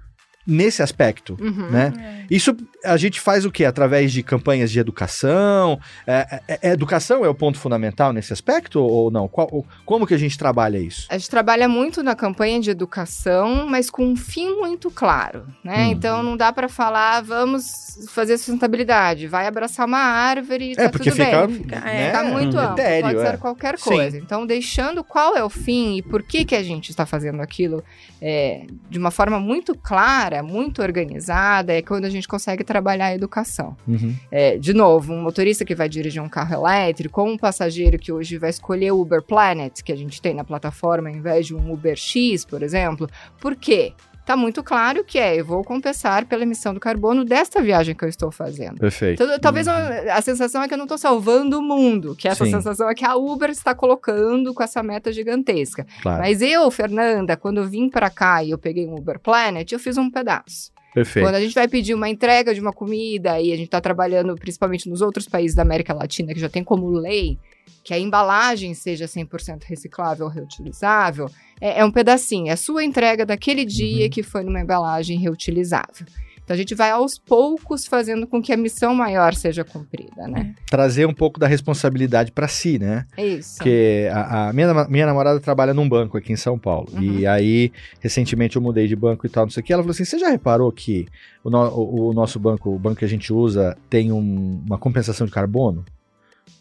[0.46, 1.70] nesse aspecto, Uhum.
[1.70, 2.24] né?
[2.30, 3.64] Isso a gente faz o quê?
[3.64, 5.78] Através de campanhas de educação?
[6.06, 9.26] É, é- é- educação é o ponto fundamental nesse aspecto ou não?
[9.26, 11.06] Qual- como que a gente trabalha isso?
[11.10, 15.86] A gente trabalha muito na campanha de educação, mas com um fim muito claro, né?
[15.86, 15.90] Hum.
[15.90, 17.64] Então não dá para falar, vamos
[18.08, 21.66] fazer sustentabilidade, vai abraçar uma árvore e É, tá porque tudo fica, bem.
[21.66, 23.30] né, Tá muito amplo, etéreo, pode é.
[23.30, 23.90] ser qualquer Sim.
[23.90, 24.18] coisa.
[24.18, 27.82] Então, deixando qual é o fim e por que, que a gente está fazendo aquilo
[28.20, 33.14] é, de uma forma muito clara, muito organizada, é quando a gente consegue trabalhar a
[33.14, 33.76] educação.
[33.86, 34.14] Uhum.
[34.30, 38.12] É, de novo, um motorista que vai dirigir um carro elétrico, ou um passageiro que
[38.12, 41.54] hoje vai escolher o Uber Planet, que a gente tem na plataforma, ao invés de
[41.54, 43.08] um Uber X, por exemplo.
[43.40, 43.92] Por quê?
[44.26, 48.04] Tá muito claro que é, eu vou compensar pela emissão do carbono desta viagem que
[48.04, 48.80] eu estou fazendo.
[48.80, 49.22] Perfeito.
[49.22, 52.44] Então, talvez a, a sensação é que eu não estou salvando o mundo, que essa
[52.44, 52.50] Sim.
[52.50, 55.86] sensação é que a Uber está colocando com essa meta gigantesca.
[56.02, 56.18] Claro.
[56.18, 59.78] Mas eu, Fernanda, quando eu vim para cá e eu peguei um Uber Planet, eu
[59.78, 60.72] fiz um pedaço.
[60.92, 61.24] Perfeito.
[61.24, 64.34] Quando a gente vai pedir uma entrega de uma comida e a gente está trabalhando
[64.34, 67.38] principalmente nos outros países da América Latina que já tem como lei
[67.86, 72.82] que a embalagem seja 100% reciclável ou reutilizável, é, é um pedacinho, é a sua
[72.84, 74.10] entrega daquele dia Uhum.
[74.10, 76.04] que foi numa embalagem reutilizável.
[76.42, 80.54] Então a gente vai aos poucos fazendo com que a missão maior seja cumprida, né?
[80.70, 83.04] Trazer um pouco da responsabilidade para si, né?
[83.16, 83.56] É isso.
[83.56, 86.88] Porque a, a minha, minha namorada trabalha num banco aqui em São Paulo.
[86.92, 87.02] Uhum.
[87.02, 89.72] E aí, recentemente eu mudei de banco e tal, não sei o que.
[89.72, 91.06] Ela falou assim: você já reparou que
[91.42, 94.78] o, no- o- o nosso banco, o banco que a gente usa, tem um- uma
[94.78, 95.84] compensação de carbono?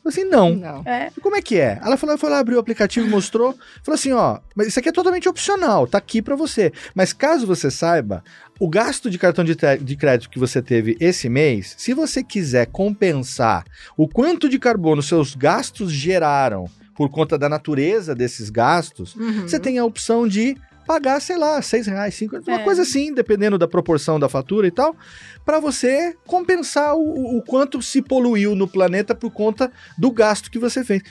[0.06, 0.56] Eu falei assim, não.
[0.56, 0.84] Não.
[0.86, 1.12] É.
[1.18, 1.80] E Como é que é?
[1.84, 4.92] Ela falou, foi lá, abriu o aplicativo, mostrou, falou assim, ó, mas isso aqui é
[4.92, 6.72] totalmente opcional, tá aqui pra você.
[6.94, 8.24] Mas caso você saiba,
[8.60, 12.68] o gasto de cartão de, de crédito que você teve esse mês, se você quiser
[12.68, 13.66] compensar
[13.98, 19.42] o quanto de carbono seus gastos geraram por conta da natureza desses gastos, Uhum.
[19.48, 22.64] você tem a opção de pagar, sei lá, seis reais, cinco, uma É.
[22.64, 24.96] coisa assim, dependendo da proporção da fatura e tal,
[25.44, 30.60] para você compensar o, o quanto se poluiu no planeta por conta do gasto que
[30.60, 31.02] você fez.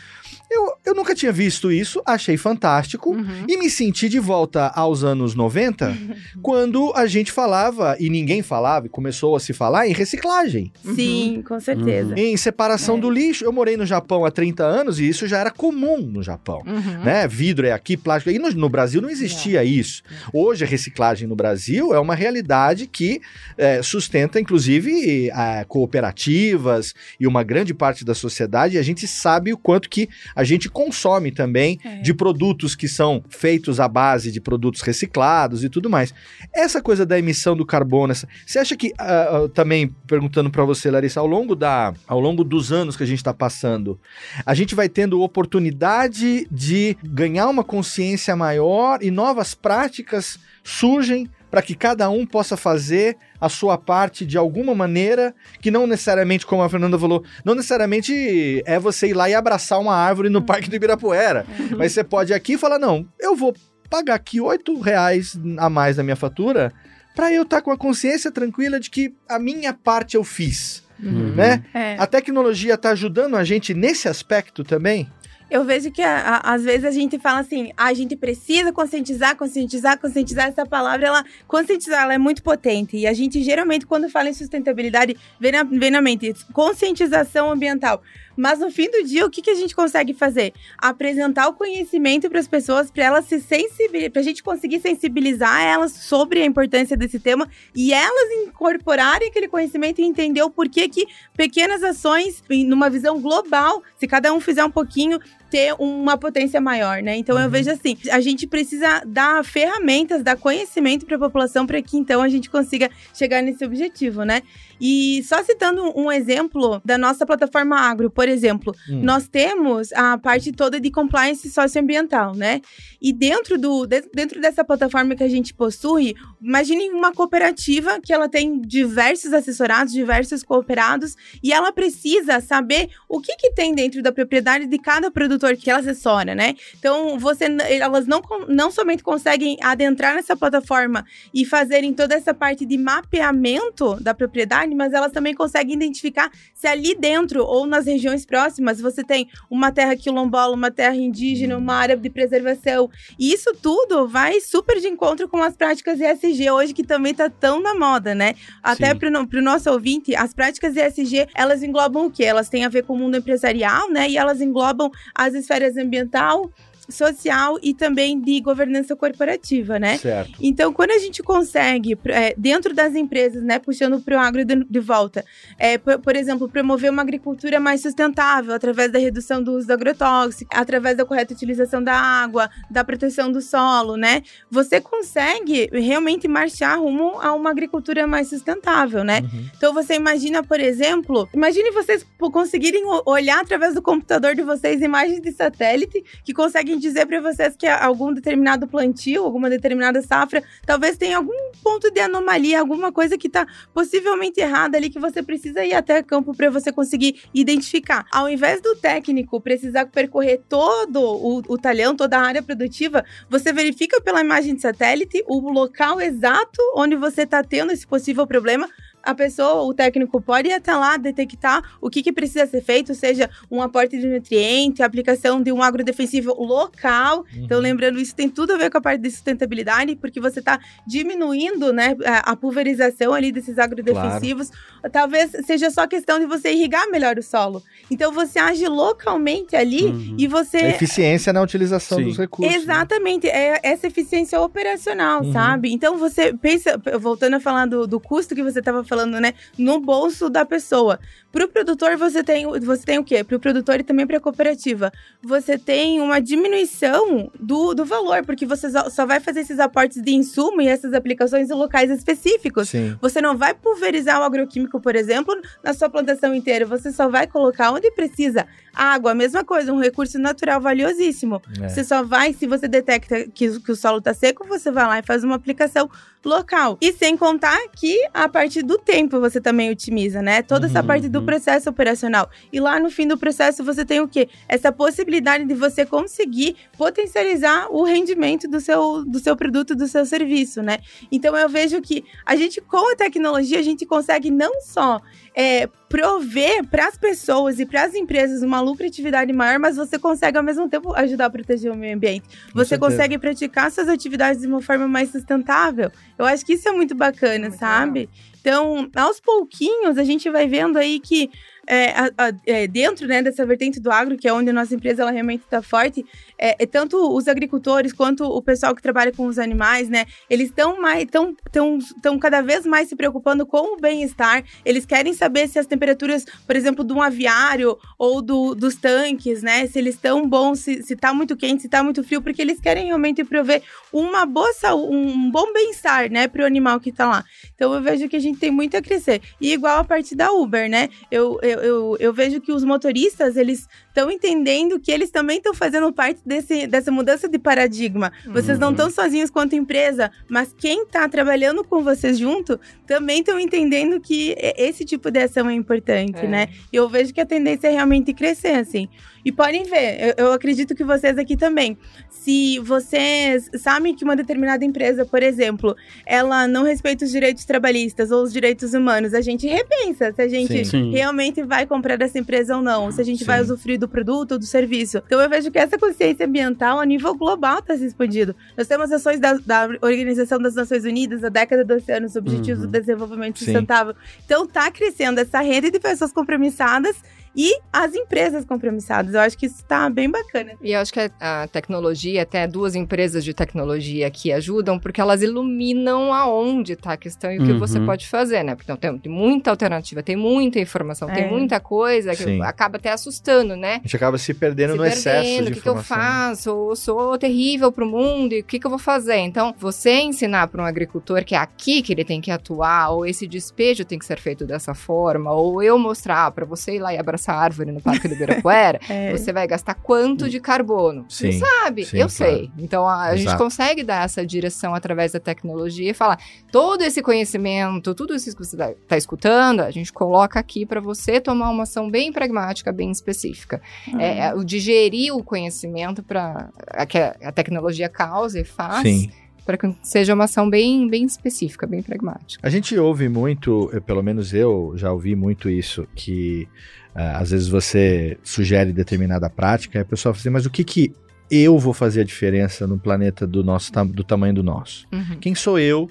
[0.51, 3.11] Eu, eu nunca tinha visto isso, achei fantástico.
[3.11, 3.44] Uhum.
[3.49, 5.97] E me senti de volta aos anos 90,
[6.42, 11.42] quando a gente falava, e ninguém falava, e começou a se falar em reciclagem, Sim,
[11.47, 12.14] com certeza.
[12.18, 13.01] em separação É.
[13.01, 13.44] do lixo.
[13.44, 17.05] Eu morei no Japão há 30 anos e isso já era comum no Japão Uhum.
[17.05, 17.27] né?
[17.29, 18.31] Vidro é aqui, plástico.
[18.31, 20.03] E no, no Brasil não existia isso.
[20.33, 23.20] Hoje a reciclagem no Brasil é uma realidade que
[23.57, 28.77] é, sustenta, inclusive, é, cooperativas e uma grande parte da sociedade.
[28.77, 32.01] E a gente sabe o quanto que a gente consome também É.
[32.03, 36.15] de produtos que são feitos à base de produtos reciclados e tudo mais.
[36.55, 40.65] Essa coisa da emissão do carbono, essa- você acha que, ah, ah, também perguntando para
[40.65, 43.99] você, Larissa, ao longo, da, ao longo dos anos que a gente está passando,
[44.45, 51.62] a gente vai tendo oportunidade de ganhar uma consciência maior e novas práticas surgem para
[51.62, 56.62] que cada um possa fazer a sua parte de alguma maneira, que não necessariamente, como
[56.64, 60.69] a Fernanda falou, não necessariamente é você ir lá e abraçar uma árvore no Parque
[60.69, 61.47] do Ibirapuera.
[61.79, 63.55] Mas você pode ir aqui e falar, não, eu vou
[63.88, 66.73] pagar aqui oito reais a mais na minha fatura
[67.14, 71.35] para eu estar com a consciência tranquila de que a minha parte eu fiz, Uhum.
[71.37, 71.62] né?
[71.73, 71.95] É.
[72.01, 75.09] A tecnologia está ajudando a gente nesse aspecto também?
[75.55, 78.73] Eu vejo que a- a- às vezes a gente fala assim, "Ah, a gente precisa
[78.73, 80.49] conscientizar, conscientizar, conscientizar.
[80.49, 82.97] Essa palavra, ela conscientizar, ela é muito potente.
[82.97, 88.03] E a gente geralmente quando fala em sustentabilidade vem na, vem na mente conscientização ambiental.
[88.37, 90.53] Mas no fim do dia, o que, que a gente consegue fazer?
[90.79, 95.62] Apresentar o conhecimento para as pessoas, para elas se sensibilizar, para a gente conseguir sensibilizar
[95.62, 100.88] elas sobre a importância desse tema e elas incorporarem aquele conhecimento e entender o porquê
[100.88, 105.18] que pequenas ações, em- numa visão global, se cada um fizer um pouquinho,
[105.51, 107.16] ter uma potência maior, né?
[107.16, 107.51] Então eu Uhum.
[107.51, 112.20] vejo assim, a gente precisa dar ferramentas, dar conhecimento para a população para que então
[112.23, 114.42] a gente consiga chegar nesse objetivo, né?
[114.87, 119.01] E só citando um exemplo da nossa plataforma Agro, por exemplo, Hum.
[119.03, 122.61] nós temos a parte toda de compliance socioambiental, né?
[123.01, 128.12] E dentro, do, de- dentro dessa plataforma que a gente possui, imagine uma cooperativa que
[128.12, 134.03] ela tem diversos assessorados, diversos cooperados, e ela precisa saber o que, que tem dentro
[134.03, 136.55] da propriedade de cada produtor que ela assessora, né?
[136.79, 142.66] Então, você, elas não, não somente conseguem adentrar nessa plataforma e fazerem toda essa parte
[142.66, 148.27] de mapeamento da propriedade, mas elas também conseguem identificar se ali dentro ou nas regiões
[148.27, 152.91] próximas você tem uma terra quilombola, uma terra indígena, uma área de preservação.
[153.19, 157.29] E isso tudo vai super de encontro com as práticas ESG hoje, que também tá
[157.31, 158.35] tão na moda, né?
[158.63, 162.25] Até no- pro nosso ouvinte, as práticas ESG, elas englobam o quê?
[162.25, 164.09] Elas têm a ver com o mundo empresarial, né?
[164.09, 166.51] E elas englobam as esferas ambiental,
[166.88, 169.99] social e também de governança corporativa, né?
[169.99, 170.33] Certo.
[170.40, 174.64] Então, quando a gente consegue, é, dentro das empresas, né, puxando para o agro de,
[174.64, 175.25] de volta,
[175.59, 179.73] é, por, por, exemplo, promover uma agricultura mais sustentável através da redução do uso do
[179.73, 184.23] agrotóxico, através da correta utilização da água, da proteção do solo, né?
[184.51, 189.20] Você consegue realmente marchar rumo a uma agricultura mais sustentável, né?
[189.20, 189.47] Uhum.
[189.57, 195.20] Então, você imagina, por exemplo, imagine vocês conseguirem olhar através do computador de vocês imagens
[195.20, 200.97] de satélite que conseguem dizer para vocês que algum determinado plantio, alguma determinada safra, talvez
[200.97, 201.33] tenha algum
[201.63, 206.03] ponto de anomalia, alguma coisa que está possivelmente errada ali que você precisa ir até
[206.03, 208.07] campo para você conseguir identificar.
[208.13, 213.53] Ao invés do técnico precisar percorrer todo o, o talhão, toda a área produtiva, você
[213.53, 218.69] verifica pela imagem de satélite o local exato onde você está tendo esse possível problema
[219.05, 222.95] a pessoa, o técnico pode ir até lá detectar o que, que precisa ser feito,
[222.95, 227.19] seja um aporte de nutriente, aplicação de um agrodefensivo local.
[227.19, 227.45] Uhum.
[227.45, 230.59] Então, lembrando, isso tem tudo a ver com a parte de sustentabilidade, porque você está
[230.87, 234.51] diminuindo né, a pulverização ali desses agrodefensivos.
[234.51, 234.93] Claro.
[234.93, 237.62] Talvez seja só questão de você irrigar melhor o solo.
[237.90, 240.17] Então, você age localmente ali uhum.
[240.19, 240.59] e você.
[240.59, 242.05] A eficiência na utilização Sim.
[242.05, 242.55] dos recursos.
[242.55, 242.62] Né?
[242.62, 243.27] Exatamente.
[243.27, 243.33] Né?
[243.35, 245.33] É essa eficiência operacional, uhum.
[245.33, 245.73] sabe?
[245.73, 249.35] Então, você pensa, voltando a falar do, do custo que você estava falando falando, né,
[249.59, 251.01] no bolso da pessoa.
[251.33, 253.25] Para o produtor, você tem, você tem o quê?
[253.25, 254.93] Para o produtor e também para a cooperativa.
[255.21, 260.15] Você tem uma diminuição do, do valor, porque você só vai fazer esses aportes de
[260.15, 262.69] insumo e essas aplicações em locais específicos.
[262.69, 262.97] Sim.
[263.01, 266.65] Você não vai pulverizar o agroquímico, por exemplo, na sua plantação inteira.
[266.67, 268.47] Você só vai colocar onde precisa.
[268.75, 271.41] Água, mesma coisa, um recurso natural valiosíssimo.
[271.61, 271.69] É.
[271.69, 274.99] Você só vai, se você detecta que, que o solo está seco, você vai lá
[274.99, 275.89] e faz uma aplicação
[276.25, 276.79] local.
[276.81, 280.43] E sem contar que a partir do tempo você também otimiza, né?
[280.43, 281.27] Toda essa uhum, parte do uhum.
[281.27, 282.31] processo operacional.
[282.53, 284.29] E lá no fim do processo você tem o quê?
[284.49, 290.07] Essa possibilidade de você conseguir potencializar o rendimento do seu, do seu produto, do seu
[290.07, 290.79] serviço, né?
[291.13, 295.01] Então eu vejo que a gente, com a tecnologia, a gente consegue não só
[295.37, 300.38] é, prover para as pessoas e para as empresas uma lucratividade maior, mas você consegue
[300.38, 302.27] ao mesmo tempo ajudar a proteger o meio ambiente.
[302.55, 305.90] Você consegue praticar suas atividades de uma forma mais sustentável.
[306.16, 308.01] Eu acho que isso é muito bacana, muito sabe?
[308.01, 308.14] Legal.
[308.40, 311.31] Então, aos pouquinhos, a gente vai vendo aí que
[311.66, 314.75] é, a, a, é, dentro né, dessa vertente do agro, que é onde a nossa
[314.75, 316.05] empresa ela realmente está forte,
[316.45, 320.05] é, é, tanto os agricultores quanto o pessoal que trabalha com os animais, né?
[320.29, 324.45] Eles estão mais, tão, tão, tão cada vez mais se preocupando com o bem-estar.
[324.63, 329.43] Eles querem saber se as temperaturas, por exemplo, de um aviário ou do, dos tanques,
[329.43, 329.67] né?
[329.67, 332.61] Se eles estão bons, se, se tá muito quente, se tá muito frio, porque eles
[332.61, 337.07] querem realmente prover uma boa saúde, um bom bem-estar, né, para o animal que está
[337.07, 337.25] lá.
[337.55, 339.23] Então eu vejo que a gente tem muito a crescer.
[339.41, 340.91] E igual a parte da Uber, né?
[341.11, 345.55] eu eu, eu, eu vejo que os motoristas, eles estão entendendo que eles também estão
[345.55, 348.13] fazendo parte desse, dessa mudança de paradigma.
[348.27, 348.65] Vocês uhum.
[348.65, 354.01] não estão sozinhos quanto empresa, mas quem está trabalhando com vocês junto também estão entendendo
[354.01, 356.27] que esse tipo de ação é importante, é.
[356.27, 356.49] né?
[356.73, 358.89] E eu vejo que a tendência é realmente crescer, assim.
[359.25, 361.79] E podem ver, eu, eu acredito que vocês aqui também.
[362.11, 368.11] Se vocês sabem que uma determinada empresa, por exemplo, ela não respeita os direitos trabalhistas
[368.11, 370.91] ou os direitos humanos, a gente repensa se a gente Sim.
[370.91, 373.25] realmente vai comprar dessa empresa ou não, se a gente Sim.
[373.25, 375.03] vai usufruir do produto ou do serviço.
[375.07, 378.35] Então eu vejo que essa consciência ambiental a nível global está se expandindo.
[378.57, 382.65] Nós temos ações da, da, Organização das Nações Unidas, a década do oceano, os Objetivos
[382.65, 382.71] uhum.
[382.71, 383.95] do Desenvolvimento Sustentável.
[384.25, 386.97] Então tá crescendo essa rede de pessoas compromissadas
[387.37, 389.14] e as empresas compromissadas.
[389.14, 390.53] Eu acho que isso está bem bacana.
[390.62, 395.23] E eu acho que a tecnologia, até duas empresas de tecnologia que ajudam, porque elas
[395.23, 397.59] iluminam aonde está a questão e o que uhum.
[397.59, 398.55] você pode fazer, né?
[398.55, 401.14] Porque então, tem muita alternativa, tem muita informação, é.
[401.14, 402.42] tem muita coisa que Sim.
[402.42, 403.75] acaba até assustando, né?
[403.75, 406.51] A gente acaba se perdendo se no perdendo, excesso de o que, que eu faço?
[406.51, 409.16] Eu sou terrível para o mundo e o que, que eu vou fazer?
[409.16, 413.07] Então, você ensinar para um agricultor que é aqui que ele tem que atuar, ou
[413.07, 416.92] esse despejo tem que ser feito dessa forma, ou eu mostrar para você ir lá
[416.94, 419.11] e abraçar essa árvore no Parque do Ibirapuera, é.
[419.11, 421.07] você vai gastar quanto de carbono?
[421.09, 421.85] Sim, você sabe?
[421.85, 422.11] Sim, eu claro.
[422.11, 422.51] sei.
[422.59, 426.19] Então a, a gente consegue dar essa direção através da tecnologia e falar
[426.53, 430.81] todo esse conhecimento, tudo isso que você está tá escutando, a gente coloca aqui para
[430.81, 433.61] você tomar uma ação bem pragmática, bem específica.
[433.89, 434.01] Uhum.
[434.01, 436.51] É, o digerir o conhecimento para
[436.89, 438.83] que a, a tecnologia cause e faz.
[438.83, 442.47] Sim para que seja uma ação bem, bem específica, bem pragmática.
[442.47, 446.49] A gente ouve muito, pelo menos eu já ouvi muito isso, que
[446.95, 450.65] uh, às vezes você sugere determinada prática e a pessoa fala assim, mas o que
[450.65, 450.93] que
[451.31, 454.87] eu vou fazer a diferença no planeta do nosso do tamanho do nosso?
[454.93, 455.19] Uhum.
[455.21, 455.91] Quem sou eu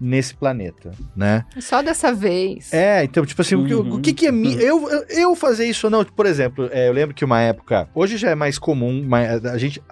[0.00, 1.44] nesse planeta, né?
[1.58, 2.72] Só dessa vez.
[2.72, 3.62] É, então, tipo assim, uhum.
[3.62, 4.54] o, que, o que, que é mi...
[4.54, 6.04] Eu, eu, eu fazer isso ou não?
[6.04, 9.58] Por exemplo, é, eu lembro que uma época, hoje já é mais comum, mas a
[9.58, 9.82] gente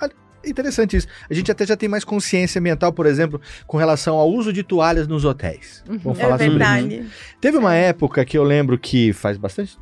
[0.50, 1.06] interessante isso.
[1.28, 4.62] A gente até já tem mais consciência ambiental, por exemplo, com relação ao uso de
[4.62, 5.82] toalhas nos hotéis.
[5.88, 5.98] Uhum.
[5.98, 6.58] Vamos É falar sobre isso.
[6.58, 7.06] verdade.
[7.40, 9.76] Teve uma época que eu lembro que faz bastante.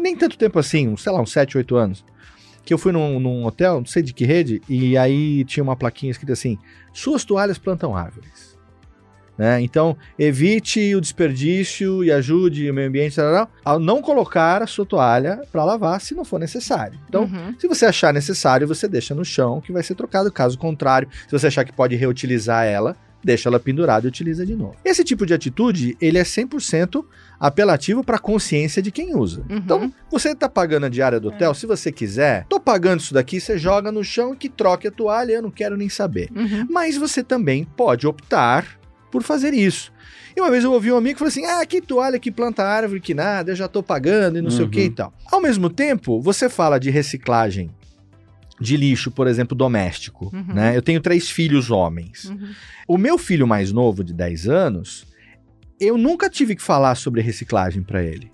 [0.00, 2.04] Nem tanto tempo assim, sei lá, uns 7, 8 anos.
[2.64, 5.74] Que eu fui num, num hotel, não sei de que rede, e aí tinha uma
[5.74, 6.58] plaquinha escrita assim:
[6.92, 8.47] Suas toalhas plantam árvores.
[9.38, 9.60] Né?
[9.60, 14.84] Então, evite o desperdício e ajude o meio ambiente tarará, ao não colocar a sua
[14.84, 16.98] toalha para lavar se não for necessário.
[17.08, 17.54] Então, Uhum.
[17.58, 20.32] se você achar necessário, você deixa no chão que vai ser trocado.
[20.32, 24.54] Caso contrário, se você achar que pode reutilizar ela, deixa ela pendurada e utiliza de
[24.54, 24.76] novo.
[24.84, 27.04] Esse tipo de atitude, ele é 100%
[27.38, 29.42] apelativo para a consciência de quem usa.
[29.48, 29.56] Uhum.
[29.56, 33.40] Então, você tá pagando a diária do hotel, se você quiser, tô pagando isso daqui,
[33.40, 36.28] você joga no chão e que troque a toalha, eu não quero nem saber.
[36.34, 36.66] Uhum.
[36.70, 38.77] Mas você também pode optar
[39.10, 39.92] por fazer isso.
[40.36, 42.62] E uma vez eu ouvi um amigo que falou assim: ah, que toalha, que planta
[42.62, 44.94] árvore, que nada, eu já tô pagando e não sei o que e Uhum.
[44.94, 45.14] tal.
[45.32, 47.70] Ao mesmo tempo, você fala de reciclagem
[48.60, 50.30] de lixo, por exemplo, doméstico.
[50.34, 50.54] Uhum.
[50.54, 50.76] Né?
[50.76, 52.24] Eu tenho três filhos homens.
[52.24, 52.50] Uhum.
[52.88, 55.06] O meu filho mais novo, de 10 anos,
[55.80, 58.32] eu nunca tive que falar sobre reciclagem para ele.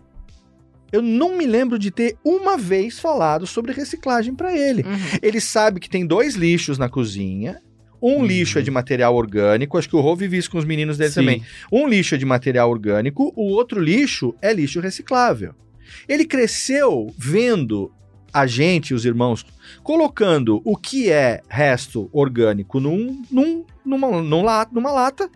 [0.91, 4.83] Eu não me lembro de ter uma vez falado sobre reciclagem para ele.
[4.83, 5.19] Uhum.
[5.21, 7.61] Ele sabe que tem dois lixos na cozinha.
[8.07, 8.27] Um Uhum.
[8.27, 11.11] lixo é de material orgânico, acho que o Rô vive isso com os meninos dele
[11.11, 11.21] Sim.
[11.21, 11.43] também.
[11.73, 15.55] Um lixo é de material orgânico, o outro lixo é lixo reciclável.
[16.07, 17.91] Ele cresceu vendo
[18.33, 19.47] a gente, os irmãos,
[19.83, 25.31] colocando o que é resto orgânico num, num, numa, num la- numa lata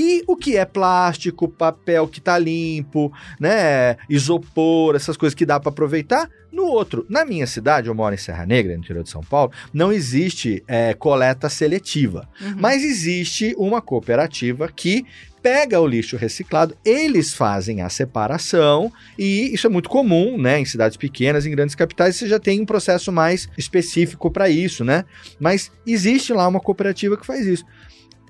[0.00, 5.58] e o que é plástico, papel que tá limpo, né, isopor, essas coisas que dá
[5.58, 7.04] para aproveitar, no outro.
[7.08, 10.62] Na minha cidade, eu moro em Serra Negra, no interior de São Paulo, não existe
[10.68, 12.28] é, coleta seletiva.
[12.40, 12.54] Uhum.
[12.60, 15.04] Mas existe uma cooperativa que
[15.42, 20.64] pega o lixo reciclado, eles fazem a separação e isso é muito comum, né, em
[20.64, 25.04] cidades pequenas, em grandes capitais, você já tem um processo mais específico para isso, né?
[25.40, 27.64] Mas existe lá uma cooperativa que faz isso.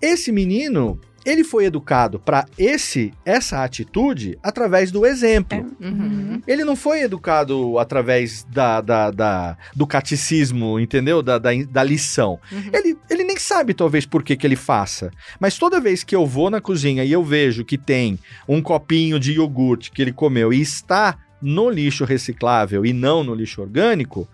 [0.00, 5.66] Esse menino, ele foi educado para esse essa atitude através do exemplo.
[5.80, 6.40] Uhum.
[6.46, 11.22] Ele não foi educado através da, da- da- do catecismo, entendeu?
[11.22, 12.38] Da, da, da lição.
[12.50, 12.70] Uhum.
[12.72, 15.10] Ele, ele nem sabe, talvez, por que, que ele faça.
[15.38, 19.20] Mas toda vez que eu vou na cozinha e eu vejo que tem um copinho
[19.20, 24.26] de iogurte que ele comeu e está no lixo reciclável e não no lixo orgânico,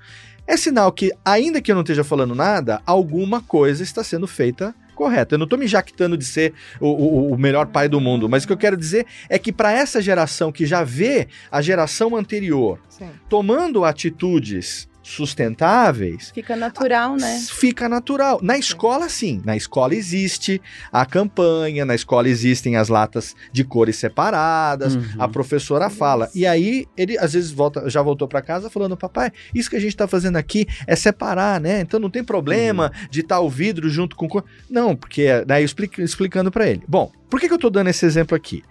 [0.47, 4.75] é sinal que, ainda que eu não esteja falando nada, alguma coisa está sendo feita
[4.95, 5.35] correta.
[5.35, 8.45] Eu não estou me jactando de ser o, o- o melhor pai do mundo, mas
[8.45, 12.17] o que eu quero dizer é que para essa geração que já vê a geração
[12.17, 13.09] anterior Sim.
[13.29, 17.39] tomando atitudes sustentáveis, Fica natural, né?
[17.51, 18.41] Fica natural.
[18.43, 19.41] Na escola, sim.
[19.45, 25.05] Na escola existe a campanha, na escola existem as latas de cores separadas, Uhum.
[25.19, 26.31] a professora fala.
[26.35, 29.81] E aí, ele às vezes volta, já voltou para casa falando: Papai, isso que a
[29.81, 31.81] gente tá fazendo aqui é separar, né?
[31.81, 34.27] Então não tem problema de estar o vidro junto com.
[34.29, 35.45] cor." Não, porque.
[35.47, 36.83] Daí eu explico, explicando para ele.
[36.89, 38.63] Bom, por que, que eu tô dando esse exemplo aqui?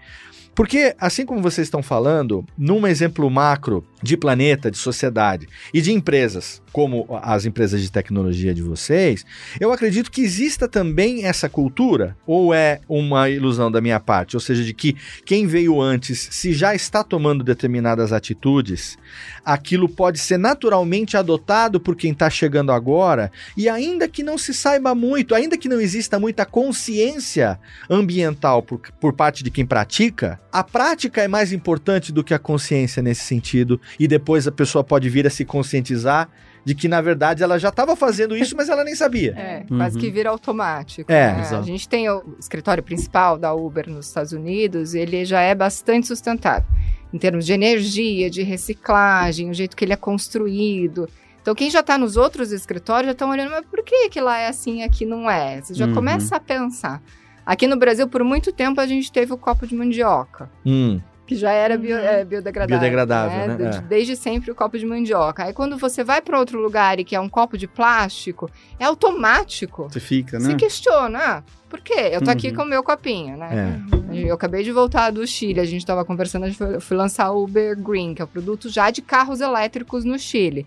[0.56, 5.92] Porque, assim como vocês estão falando, num exemplo macro de planeta, de sociedade e de
[5.92, 9.26] empresas, como as empresas de tecnologia de vocês,
[9.60, 14.40] eu acredito que exista também essa cultura, ou é uma ilusão da minha parte, ou
[14.40, 18.98] seja, de que quem veio antes, se já está tomando determinadas atitudes,
[19.44, 24.54] aquilo pode ser naturalmente adotado por quem está chegando agora, e ainda que não se
[24.54, 30.43] saiba muito, ainda que não exista muita consciência ambiental por, por parte de quem pratica,
[30.54, 34.84] a prática é mais importante do que a consciência nesse sentido, e depois a pessoa
[34.84, 36.30] pode vir a se conscientizar
[36.64, 39.34] de que, na verdade, ela já estava fazendo isso, mas ela nem sabia.
[39.36, 39.78] É, Uhum.
[39.80, 41.12] quase que vira automático.
[41.12, 41.40] É, né?
[41.40, 41.64] A exato.
[41.66, 46.64] gente tem o escritório principal da Uber nos Estados Unidos, ele já é bastante sustentável.
[47.12, 51.10] Em termos de energia, de reciclagem, o jeito que ele é construído.
[51.42, 54.40] Então, quem já está nos outros escritórios já estão olhando, mas por que, que lá
[54.40, 55.62] é assim e aqui não é?
[55.62, 55.94] Você já Uhum.
[55.94, 57.02] começa a pensar.
[57.46, 60.50] Aqui no Brasil, por muito tempo, a gente teve o copo de mandioca.
[60.66, 61.82] Hum, Que já era Uhum.
[61.82, 62.78] bio- é, biodegradável.
[62.80, 63.56] Biodegradável, né?
[63.72, 63.82] De- É.
[63.82, 65.46] Desde sempre o copo de mandioca.
[65.46, 68.84] Aí quando você vai para outro lugar e que é um copo de plástico, é
[68.84, 69.84] automático.
[69.90, 70.56] Você fica, Se né?
[70.56, 72.10] questiona, ah, por quê?
[72.12, 72.56] Eu tô aqui Uhum.
[72.56, 73.80] com o meu copinho, né?
[74.12, 74.28] é.
[74.28, 77.32] Eu acabei de voltar do Chile, a gente tava conversando, a gente foi, fui lançar
[77.32, 80.66] o Uber Green, que é o produto já de carros elétricos no Chile.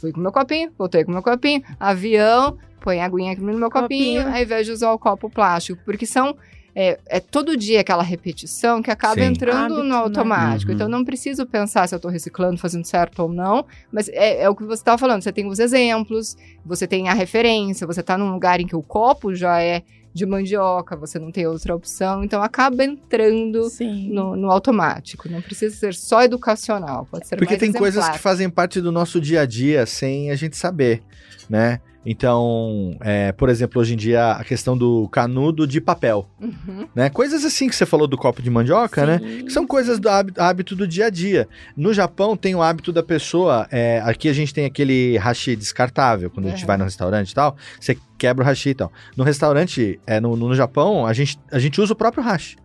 [0.00, 2.56] Fui com meu copinho, voltei com meu copinho, avião,
[2.88, 4.34] põe a aguinha aqui no meu copinho, Copinho.
[4.34, 6.34] ao invés de usar o copo plástico, porque são
[6.74, 9.26] é, é todo dia aquela repetição que acaba Sim.
[9.26, 9.96] entrando Hábito, no né?
[9.96, 10.70] automático.
[10.70, 10.76] Uhum.
[10.76, 14.48] Então não preciso pensar se eu estou reciclando, fazendo certo ou não, mas é, é
[14.48, 15.22] o que você estava falando.
[15.22, 18.82] Você tem os exemplos, você tem a referência, você está num lugar em que o
[18.82, 19.82] copo já é
[20.14, 23.68] de mandioca, você não tem outra opção, então acaba entrando
[24.08, 25.28] no, no automático.
[25.28, 28.16] Não precisa ser só educacional, pode ser Porque mais tem coisas exemplar.
[28.16, 31.02] que fazem parte do nosso dia a dia sem a gente saber,
[31.48, 31.80] né?
[32.22, 36.88] Então, é, por exemplo, hoje em dia a questão do canudo de papel, Uhum.
[36.94, 37.10] né?
[37.10, 39.18] Coisas assim que você falou do copo de mandioca, né?
[39.18, 39.44] Sim.
[39.44, 41.46] Que são coisas do hábito, do dia a dia.
[41.76, 43.66] No Japão tem o hábito da pessoa.
[43.70, 46.66] é, aqui a gente tem aquele hashi descartável, quando a gente Uhum.
[46.66, 47.56] vai no restaurante e tal.
[47.78, 48.90] Você quebra o hashi e tal.
[49.16, 52.56] No restaurante, é, no, no Japão, a gente, a gente usa o próprio hashi.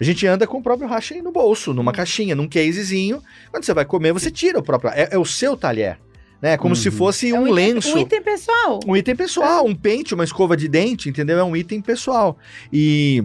[0.00, 3.22] A gente anda com o próprio hashi no bolso, numa caixinha, num casezinho.
[3.50, 4.90] Quando você vai comer, você tira o próprio.
[4.94, 5.98] É, é o seu talher.
[6.40, 6.56] Né?
[6.56, 6.94] Como se Uhum.
[6.96, 7.94] fosse É um, item- lenço.
[7.96, 8.80] Um item pessoal.
[8.86, 11.38] Um item pessoal, um pente, uma escova de dente, entendeu?
[11.38, 12.38] É um item pessoal.
[12.72, 13.22] E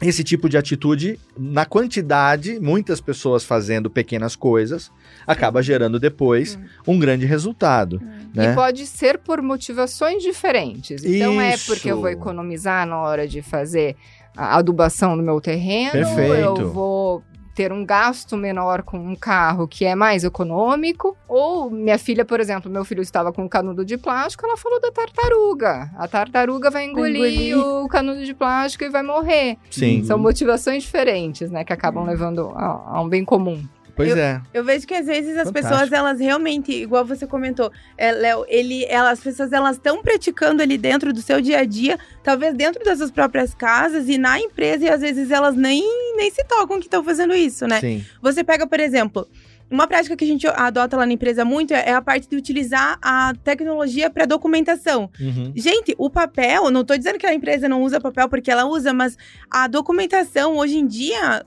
[0.00, 4.90] esse tipo de atitude, na quantidade, muitas pessoas fazendo pequenas coisas,
[5.26, 8.00] acaba gerando depois um grande resultado.
[8.34, 8.52] Né?
[8.52, 11.04] E pode ser por motivações diferentes.
[11.04, 11.66] Então é Isso.
[11.66, 13.94] porque eu vou economizar na hora de fazer
[14.34, 16.60] a adubação no meu terreno, Perfeito.
[16.62, 17.22] eu vou
[17.54, 22.40] ter um gasto menor com um carro que é mais econômico, ou minha filha, por
[22.40, 25.90] exemplo, meu filho estava com um canudo de plástico, ela falou da tartaruga.
[25.96, 27.58] A tartaruga vai engolir, engolir.
[27.58, 29.56] o canudo de plástico e vai morrer.
[29.70, 33.62] Sim, São motivações diferentes, né, que acabam levando a, a um bem comum.
[33.96, 34.40] pois é.
[34.54, 35.68] Eu vejo que às vezes as Fantástico.
[35.70, 40.62] pessoas, elas realmente, igual você comentou, é, Léo, ele, ela- as pessoas elas estão praticando
[40.62, 44.40] ali dentro do seu dia a dia, talvez dentro das suas próprias casas e na
[44.40, 45.82] empresa, e às vezes elas nem,
[46.20, 47.80] nem se tocam que estão fazendo isso, né?
[47.80, 48.04] Sim.
[48.20, 49.26] Você pega, por exemplo,
[49.70, 52.36] uma prática que a gente adota lá na empresa muito é é a parte de
[52.36, 55.10] utilizar a tecnologia para documentação.
[55.20, 55.52] Uhum.
[55.56, 58.92] Gente, o papel, não tô dizendo que a empresa não usa papel porque ela usa,
[58.92, 59.16] mas
[59.50, 61.44] a documentação hoje em dia,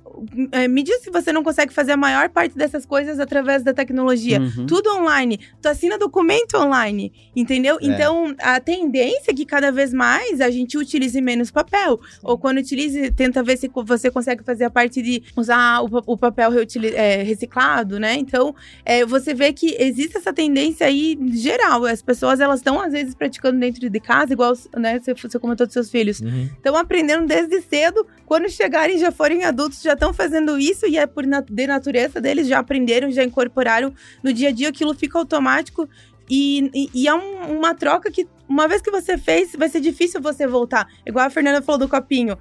[0.52, 3.74] é, me diz se você não consegue fazer a maior parte dessas coisas através da
[3.74, 4.40] tecnologia.
[4.40, 4.66] Uhum.
[4.66, 5.40] Tudo online.
[5.62, 7.78] Tu assina documento online, entendeu?
[7.82, 7.86] É.
[7.86, 12.00] Então, a tendência é que cada vez mais a gente utilize menos papel.
[12.24, 16.04] Ou quando utilize, tenta ver se você consegue fazer a parte de usar o, pa-
[16.06, 16.52] o papel
[16.96, 18.13] é, reciclado, né?
[18.16, 18.56] Então,
[18.86, 21.86] é, você vê que existe essa tendência aí geral.
[21.86, 25.66] As pessoas, elas estão, às vezes, praticando dentro de casa, igual né, você, você comentou
[25.66, 26.20] dos seus filhos.
[26.20, 26.50] Uhum.
[26.56, 28.06] Estão aprendendo desde cedo.
[28.26, 32.20] Quando chegarem, já forem adultos, já estão fazendo isso e é por na- de natureza
[32.22, 33.94] deles, já aprenderam, já incorporaram
[34.24, 35.88] no dia a dia, aquilo fica automático.
[36.30, 39.82] E, e- e é um- uma troca que, uma vez que você fez, vai ser
[39.82, 40.88] difícil você voltar.
[41.06, 42.38] Igual a Fernanda falou do copinho.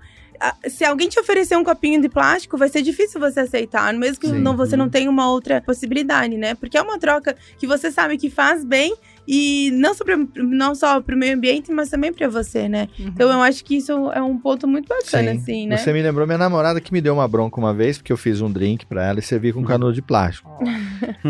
[0.69, 4.29] Se alguém te oferecer um copinho de plástico, vai ser difícil você aceitar, mesmo que
[4.29, 4.39] Sim.
[4.39, 6.55] não, você não tenha uma outra possibilidade, né?
[6.55, 8.95] Porque é uma troca que você sabe que faz bem
[9.27, 12.89] e não só, pra, não só pro meio ambiente, mas também para você, né?
[12.99, 15.39] Então eu acho que isso é um ponto muito bacana, Sim.
[15.39, 15.77] assim, né?
[15.77, 18.41] Você me lembrou minha namorada que me deu uma bronca uma vez, porque eu fiz
[18.41, 20.51] um drink pra ela e servi com canudo de plástico.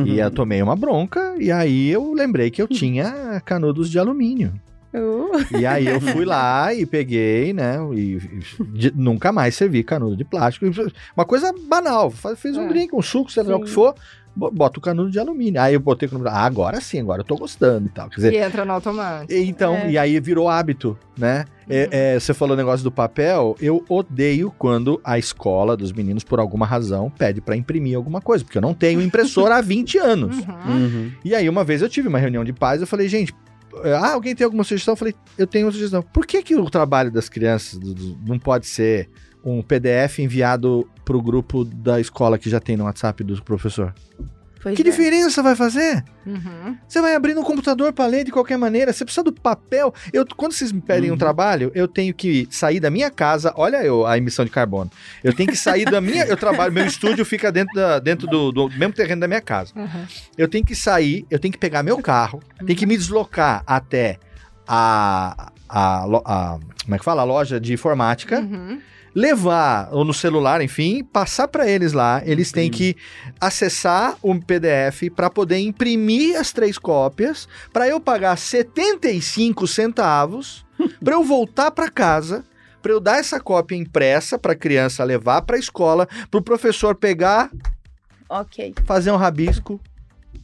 [0.06, 4.52] E eu tomei uma bronca, e aí eu lembrei que eu tinha canudos de alumínio.
[4.94, 7.76] Uh, E aí eu fui lá e peguei, né?
[7.94, 10.66] E, e de- nunca mais servi canudo de plástico.
[11.16, 12.10] Uma coisa banal.
[12.36, 12.68] Fiz um É.
[12.68, 13.94] drink, um suco, sei lá o que for,
[14.36, 15.60] bo- bota o canudo de alumínio.
[15.60, 16.28] Aí eu botei o canudo.
[16.28, 18.08] Ah, agora sim, agora eu tô gostando e tal.
[18.10, 19.32] Quer dizer, E entra no automático.
[19.32, 19.90] Então, É.
[19.92, 21.46] e aí virou hábito, né?
[21.70, 26.22] É, é, você falou o negócio do papel, eu odeio quando a escola dos meninos,
[26.24, 29.96] por alguma razão, pede pra imprimir alguma coisa, porque eu não tenho impressora há 20
[29.96, 30.36] anos.
[30.38, 30.72] Uhum.
[30.74, 31.12] Uhum.
[31.24, 33.32] E aí, uma vez eu tive uma reunião de pais, eu falei, gente,
[33.84, 34.92] ah, alguém tem alguma sugestão?
[34.92, 36.02] Eu falei, eu tenho uma sugestão.
[36.02, 39.08] Por que, que o trabalho das crianças do- do- não pode ser
[39.44, 43.94] um PDF enviado pro grupo da escola que já tem no WhatsApp do professor?
[44.62, 44.84] Pois que é.
[44.84, 46.04] diferença vai fazer?
[46.24, 46.76] Uhum.
[46.86, 48.92] Você vai abrir no computador para ler de qualquer maneira.
[48.92, 49.92] Você precisa do papel.
[50.12, 51.18] Eu, quando vocês me pedem um Uhum.
[51.18, 53.52] trabalho, eu tenho que sair da minha casa.
[53.56, 54.90] Olha eu, a emissão de carbono.
[55.24, 56.24] Eu tenho que sair da minha.
[56.24, 59.72] Eu trabalho, meu estúdio fica dentro, da, dentro do, do mesmo terreno da minha casa.
[59.74, 60.06] Uhum.
[60.38, 64.18] Eu tenho que sair, eu tenho que pegar meu carro, tenho que me deslocar até
[64.66, 65.50] a.
[65.74, 67.22] A, lo- a- como é que fala?
[67.22, 68.78] A loja de informática Uhum.
[69.14, 72.22] Levar, ou no celular, enfim, passar para eles lá.
[72.24, 72.96] Eles têm que
[73.40, 80.64] acessar o PDF para poder imprimir as três cópias, para eu pagar 75 centavos,
[81.02, 82.44] para eu voltar para casa,
[82.80, 86.42] para eu dar essa cópia impressa para a criança levar para a escola, para o
[86.42, 87.50] professor pegar,
[88.28, 88.74] Ok.
[88.84, 89.80] fazer um rabisco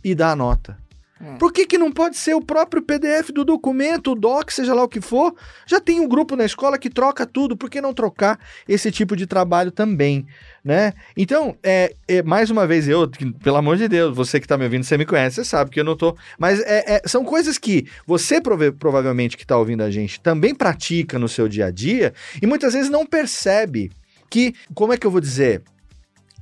[0.05, 0.79] e dar a nota.
[1.21, 1.37] É.
[1.37, 4.85] Por que, que não pode ser o próprio PDF do documento, o doc, seja lá
[4.85, 5.35] o que for?
[5.67, 8.39] Já tem um grupo na escola que troca tudo, por que não trocar
[8.69, 10.27] esse tipo de trabalho também,
[10.65, 10.93] né?
[11.17, 14.57] Então, é, é, mais uma vez, eu, que, pelo amor de Deus, você que tá
[14.57, 16.17] me ouvindo, você me conhece, você sabe que eu não tô...
[16.39, 18.41] Mas é, é, são coisas que você,
[18.79, 22.75] provavelmente, que tá ouvindo a gente, também pratica no seu dia a dia, e muitas
[22.75, 23.91] vezes não percebe
[24.31, 25.63] que, como é que eu vou dizer?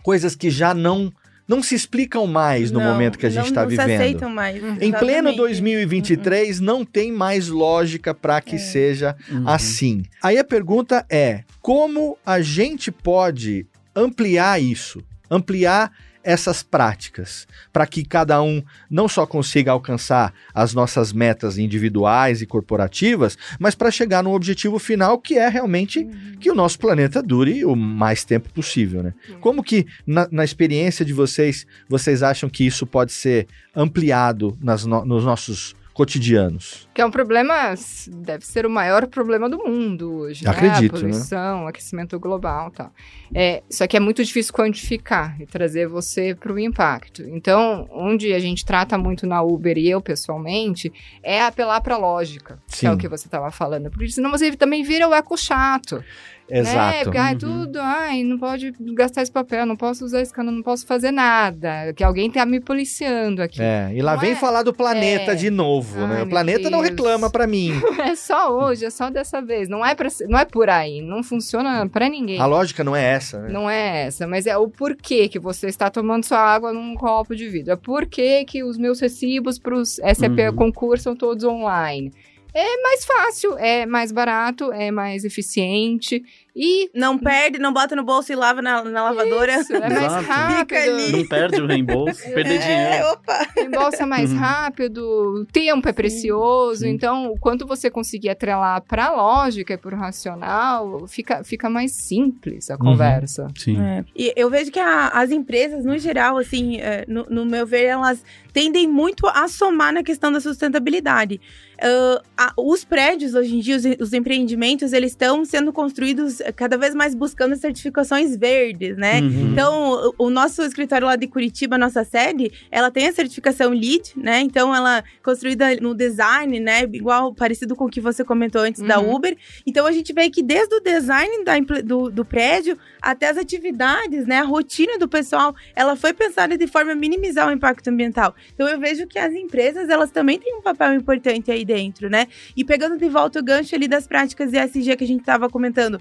[0.03, 1.11] Coisas que já não
[1.49, 4.01] não se explicam mais no Não, momento que a gente está não se vivendo.
[4.01, 4.57] aceitam mais.
[4.57, 5.37] Em pleno exatamente.
[5.37, 8.59] 2023, não tem mais lógica para que É.
[8.59, 9.49] seja Uhum.
[9.49, 10.03] assim.
[10.23, 15.03] Aí a pergunta é: como a gente pode ampliar isso?
[15.31, 15.91] Ampliar
[16.27, 22.47] essas práticas para que cada um não só consiga alcançar as nossas metas individuais e
[22.47, 26.37] corporativas, mas para chegar no objetivo final que é realmente Uhum.
[26.41, 29.15] que o nosso planeta dure o mais tempo possível, né?
[29.31, 29.41] Uhum.
[29.41, 34.85] Como que na, na experiência de vocês, vocês acham que isso pode ser ampliado nas
[34.85, 36.87] no- nos nossos cotidianos?
[36.93, 37.75] Que é um problema,
[38.09, 40.51] deve ser o maior problema do mundo hoje, né?
[40.51, 41.05] Acredito, A né?
[41.05, 42.93] poluição, aquecimento global e tal.
[43.35, 47.23] É, só que é muito difícil quantificar e trazer você para o impacto.
[47.23, 50.93] Então, onde a gente trata muito na Uber e eu pessoalmente,
[51.23, 52.95] é apelar para a lógica, que é Sim.
[52.95, 53.91] o que você estava falando.
[53.91, 56.05] Porque senão você também vira o eco chato.
[56.51, 56.59] Né?
[56.61, 57.05] Exato.
[57.05, 57.39] Porque, ai, Uhum.
[57.39, 61.11] tudo, ai, não pode gastar esse papel, não posso usar esse cano, não posso fazer
[61.11, 61.93] nada.
[61.95, 63.61] Que alguém tá me policiando aqui.
[63.61, 65.35] É, e lá Não vem é- falar do planeta é.
[65.35, 66.23] de novo, Ai, né?
[66.23, 66.91] O planeta não Deus.
[66.91, 67.73] reclama pra mim.
[68.13, 69.69] É só hoje, é só dessa vez.
[69.69, 72.39] Não é, pra, não é por aí, não funciona pra ninguém.
[72.41, 73.49] A lógica não é essa, né?
[73.51, 77.35] Não é essa, mas é o porquê que você está tomando sua água num copo
[77.35, 77.73] de vidro.
[77.73, 80.55] É porquê que os meus recibos para os SAP Uhum.
[80.57, 82.13] concurso são todos online.
[82.59, 86.25] É mais fácil, é mais barato, é mais eficiente
[86.59, 89.61] e Não perde, não bota no bolso e lava na, na lavadora.
[89.61, 90.25] isso, é mais Exato.
[90.27, 90.59] rápido.
[90.61, 91.13] Fica ali.
[91.13, 93.07] Não perde o reembolso, perder É, dinheiro.
[93.13, 93.47] opa.
[93.59, 94.39] Embolsa mais Uhum.
[94.39, 95.01] rápido,
[95.43, 96.89] o tempo é precioso, sim.
[96.89, 102.71] então o quanto você conseguir atrelar para lógica e para racional, fica, fica mais simples
[102.71, 103.49] a conversa.
[103.57, 103.79] Sim.
[103.81, 104.05] É.
[104.17, 107.85] E eu vejo que a- as empresas, no geral, assim, é, no, no meu ver,
[107.85, 111.41] elas tendem muito a somar na questão da sustentabilidade.
[111.79, 116.77] Ah, a- os prédios, hoje em dia, os, os empreendimentos, eles estão sendo construídos cada
[116.77, 119.21] vez mais buscando certificações verdes, né?
[119.21, 119.53] Uhum.
[119.53, 124.13] Então, o, o nosso escritório lá de Curitiba, nossa sede, ela tem a certificação LEED,
[124.17, 124.41] né?
[124.41, 126.83] Então, ela é construída no design, né?
[126.93, 129.15] Igual, parecido com o que você comentou antes da Uhum.
[129.15, 129.37] Uber.
[129.67, 134.27] Então, a gente vê que desde o design da do, do prédio até as atividades,
[134.27, 134.39] né?
[134.39, 138.35] A rotina do pessoal, ela foi pensada de forma a minimizar o impacto ambiental.
[138.55, 142.27] Então, eu vejo que as empresas, elas também têm um papel importante aí dentro, né?
[142.57, 146.01] E pegando de volta o gancho ali das práticas ESG que a gente estava comentando,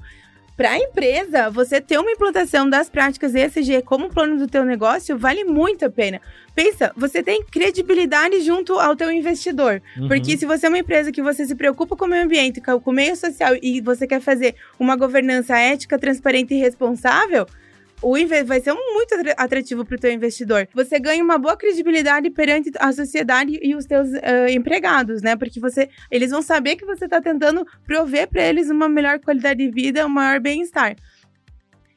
[0.55, 5.17] para a empresa, você ter uma implantação das práticas ESG como plano do teu negócio
[5.17, 6.21] vale muito a pena.
[6.55, 9.81] Pensa, você tem credibilidade junto ao teu investidor.
[9.97, 10.07] Uhum.
[10.07, 12.79] Porque se você é uma empresa que você se preocupa com o meio ambiente, com
[12.79, 17.45] com o meio social e você quer fazer uma governança ética, transparente e responsável,
[18.05, 20.67] o vai ser muito atra- atrativo para o teu investidor.
[20.75, 25.35] Você ganha uma boa credibilidade perante a sociedade e os teus ah, empregados, né?
[25.35, 29.65] Porque você, eles vão saber que você está tentando prover para eles uma melhor qualidade
[29.65, 30.95] de vida, um maior bem-estar.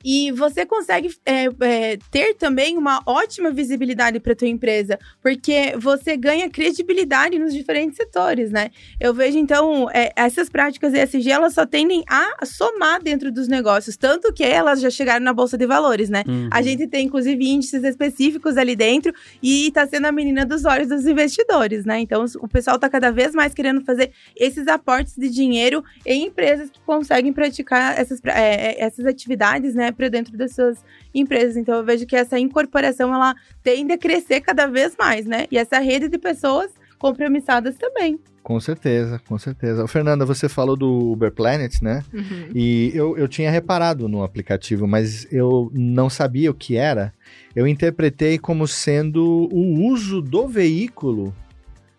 [0.04, 6.16] E você consegue é, é, ter também uma ótima visibilidade para tua empresa, porque você
[6.16, 8.70] ganha credibilidade nos diferentes setores, né?
[9.00, 13.96] Eu vejo, então, é, essas práticas ESG, elas só tendem a somar dentro dos negócios,
[13.96, 16.22] tanto que elas já chegaram na Bolsa de Valores, né?
[16.26, 16.48] Uhum.
[16.50, 20.88] A gente tem, inclusive, índices específicos ali dentro e tá sendo a menina dos olhos
[20.88, 21.98] dos investidores, né?
[22.00, 26.70] Então, o pessoal tá cada vez mais querendo fazer esses aportes de dinheiro em empresas
[26.70, 30.84] que conseguem praticar essas, é, é, essas atividades, né, para dentro das suas
[31.14, 31.56] empresas.
[31.56, 35.46] Então, eu vejo que essa incorporação, ela tende a crescer cada vez mais, né?
[35.50, 38.18] E essa rede de pessoas compromissadas também.
[38.42, 39.86] Com certeza, com certeza.
[39.86, 42.02] Fernanda, você falou do Uber Planet, né?
[42.12, 42.50] Uhum.
[42.54, 47.12] E eu, eu tinha reparado no aplicativo, mas eu não sabia o que era.
[47.54, 49.22] Eu interpretei como sendo
[49.52, 51.34] o uso do veículo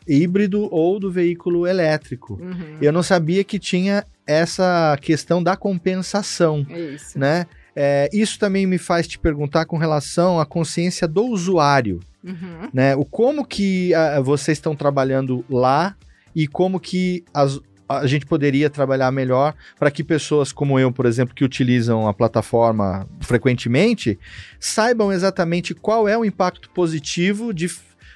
[0.07, 2.39] híbrido ou do veículo elétrico.
[2.41, 2.77] Uhum.
[2.81, 7.17] Eu não sabia que tinha essa questão da compensação, Isso.
[7.17, 7.45] né?
[7.81, 12.67] É, isso também me faz te perguntar com relação à consciência do usuário, Uhum.
[12.73, 12.93] né?
[12.97, 15.95] O como que ah, vocês estão trabalhando lá
[16.35, 21.05] e como que as- a gente poderia trabalhar melhor para que pessoas como eu, por
[21.05, 24.19] exemplo, que utilizam a plataforma frequentemente,
[24.59, 27.67] saibam exatamente qual é o impacto positivo de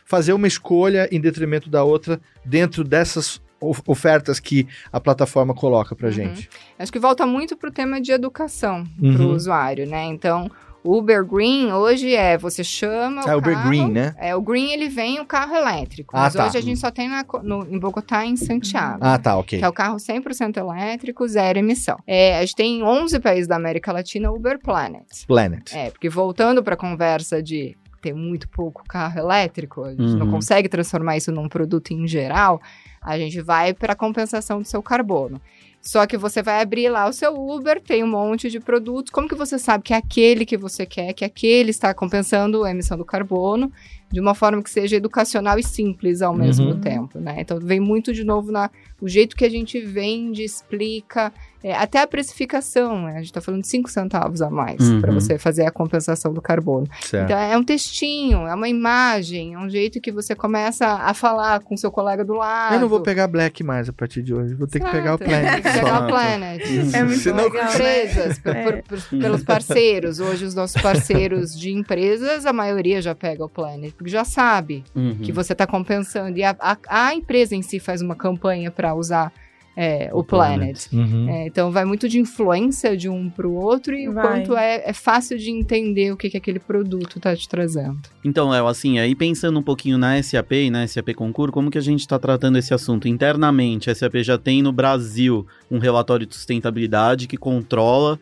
[0.05, 3.41] fazer uma escolha em detrimento da outra dentro dessas
[3.88, 6.14] ofertas que a plataforma coloca para Uhum.
[6.14, 6.49] gente.
[6.78, 9.36] Acho que volta muito pro tema de educação para o Uhum.
[9.36, 10.03] usuário, né?
[10.05, 10.49] Então,
[10.84, 14.14] o Uber Green hoje é você chama É o Uber carro, Green, né?
[14.20, 16.16] É, o Green ele vem o carro elétrico.
[16.16, 16.45] Ah, mas tá.
[16.47, 18.97] hoje a gente só tem na no- em Bogotá e em Santiago.
[18.99, 19.59] Ah, tá, ok.
[19.59, 21.97] Que é o carro 100% elétrico, zero emissão.
[22.05, 25.07] É, a gente tem em 11 países da América Latina o Uber Planet.
[25.26, 25.74] Planet.
[25.74, 30.26] É, porque voltando para a conversa de ter muito pouco carro elétrico, a gente não
[30.26, 30.32] Uhum.
[30.34, 32.61] consegue transformar isso num produto em geral.
[33.04, 35.41] A gente vai para a compensação do seu carbono.
[35.82, 39.12] Só que você vai abrir lá o seu Uber, tem um monte de produtos.
[39.12, 42.72] Como que você sabe que é aquele que você quer, que aquele está compensando a
[42.72, 43.70] emissão do carbono
[44.10, 46.80] de uma forma que seja educacional e simples ao mesmo Uhum.
[46.80, 47.36] tempo, né?
[47.39, 48.70] Então vem muito de novo na
[49.01, 51.34] o jeito que a gente vende, explica,
[51.64, 53.11] é, até a precificação, né?
[53.14, 54.99] A gente está falando de 5 centavos a mais Uhum.
[55.01, 56.88] para você fazer a compensação do carbono.
[57.01, 57.26] Certo.
[57.26, 61.61] Então é um textinho, é uma imagem, é um jeito que você começa a falar
[61.61, 62.76] com seu colega do lado.
[62.76, 64.53] Eu não vou pegar Black mais a partir de hoje.
[64.55, 65.55] Vou ter que pegar o Tem Planet.
[65.55, 66.03] que pegar só.
[66.03, 66.61] o Planet.
[66.93, 67.72] É muito Senão- legal.
[67.74, 68.64] Empresas, É.
[68.64, 70.20] por- por- pelos parceiros.
[70.20, 74.84] Hoje, os nossos parceiros de empresas, a maioria já pega o Planet, porque já sabe
[74.95, 75.16] Uhum.
[75.22, 76.38] que você está compensando.
[76.38, 79.32] E a, a- a empresa em si faz uma campanha para usar
[79.76, 80.88] é, o, O Planet.
[80.89, 81.11] Planet.
[81.11, 81.30] Uhum.
[81.30, 84.28] É, então, vai muito de influência de um para o outro e o Vai.
[84.28, 87.99] quanto é, é fácil de entender o que, que aquele produto está te trazendo.
[88.24, 91.78] Então, Léo, assim, aí pensando um pouquinho na SAP e na SAP Concur, como que
[91.78, 93.07] a gente está tratando esse assunto?
[93.07, 98.19] Internamente, a SAP já tem no Brasil um relatório de sustentabilidade que controla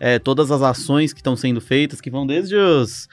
[0.00, 3.08] é, todas as ações que estão sendo feitas, que vão desde os...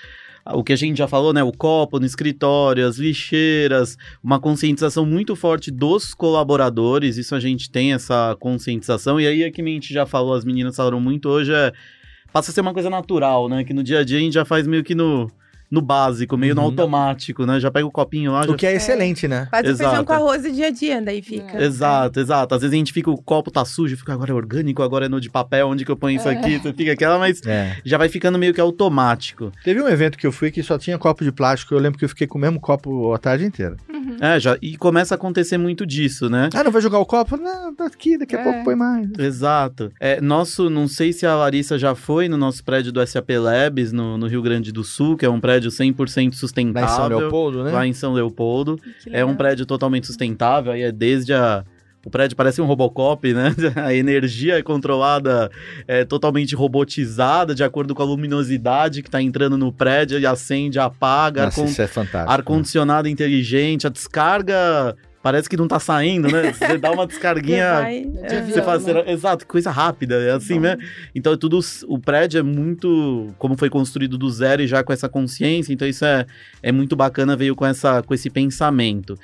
[0.45, 1.43] O que a gente já falou, né?
[1.43, 7.17] O copo no escritório, as lixeiras, uma conscientização muito forte dos colaboradores.
[7.17, 9.19] Isso a gente tem essa conscientização.
[9.19, 11.71] E aí é que a gente já falou, as meninas falaram muito hoje, é
[12.33, 13.63] passa a ser uma coisa natural, né?
[13.63, 15.29] Que no dia a dia a gente já faz meio que no,
[15.71, 16.67] no básico, meio no Uhum.
[16.67, 17.59] automático, né?
[17.59, 19.47] Já pega o copinho lá, já O que é excelente, né?
[19.49, 20.05] Faz o feijão Exato.
[20.05, 21.57] com arroz do dia a dia, daí fica.
[21.57, 21.63] É.
[21.63, 22.53] Exato, exato.
[22.55, 25.09] Às vezes a gente fica, o copo tá sujo, fica agora é orgânico, agora é
[25.09, 26.57] no de papel, onde que eu ponho isso aqui?
[26.57, 27.77] Você fica aquela, mas É.
[27.85, 29.51] já vai ficando meio que automático.
[29.63, 31.73] Teve um evento que eu fui que só tinha copo de plástico.
[31.73, 33.77] Eu lembro que eu fiquei com o mesmo copo a tarde inteira.
[34.19, 36.49] É, já, e começa a acontecer muito disso, né?
[36.53, 37.37] Ah, não vai jogar o copo?
[37.37, 38.43] Não, tá aqui, daqui a É.
[38.43, 39.07] pouco põe mais.
[39.17, 39.91] Exato.
[39.99, 43.91] É, nosso, não sei se a Larissa já foi no nosso prédio do SAP Labs,
[43.91, 46.87] no, no Rio Grande do Sul, que é um prédio 100% Lá sustentável.
[46.89, 47.71] em São Leopoldo, né?
[47.71, 48.79] Lá em São Leopoldo.
[49.07, 49.35] É um legal.
[49.37, 51.63] prédio totalmente sustentável, aí é desde a.
[52.03, 53.53] O prédio parece um Robocop, né?
[53.77, 55.51] A energia é controlada,
[55.87, 60.79] é totalmente robotizada, de acordo com a luminosidade que tá entrando no prédio, e acende,
[60.79, 62.31] apaga, Nossa, ar-con- isso é fantástico.
[62.33, 66.51] ar-condicionado inteligente, a descarga parece que não tá saindo, né?
[66.53, 67.73] Você dá uma descarguinha.
[67.73, 68.41] vai- De é.
[68.43, 69.03] Você faz, né?
[69.07, 70.77] exato, coisa rápida, é assim, né?
[71.13, 74.91] Então, é tudo, o prédio é muito, como foi construído do zero e já com
[74.93, 76.25] essa consciência, então isso é,
[76.63, 79.17] é muito bacana, veio com, essa, com esse pensamento.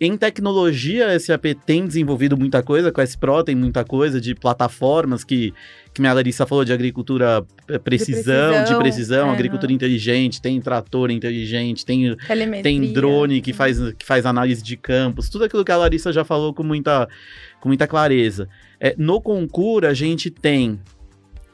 [0.00, 4.34] Em tecnologia, a SAP tem desenvolvido muita coisa, com a S-Pro tem muita coisa de
[4.34, 5.54] plataformas que,
[5.92, 10.60] que minha Larissa falou de agricultura eh, precisão, de precisão, precisão, é, agricultura inteligente, tem
[10.60, 12.16] trator inteligente, tem
[12.62, 16.24] tem drone que faz, que faz análise de campos, tudo aquilo que a Larissa já
[16.24, 17.08] falou com muita,
[17.60, 18.48] com muita clareza.
[18.80, 20.78] É, no concurso, a gente tem,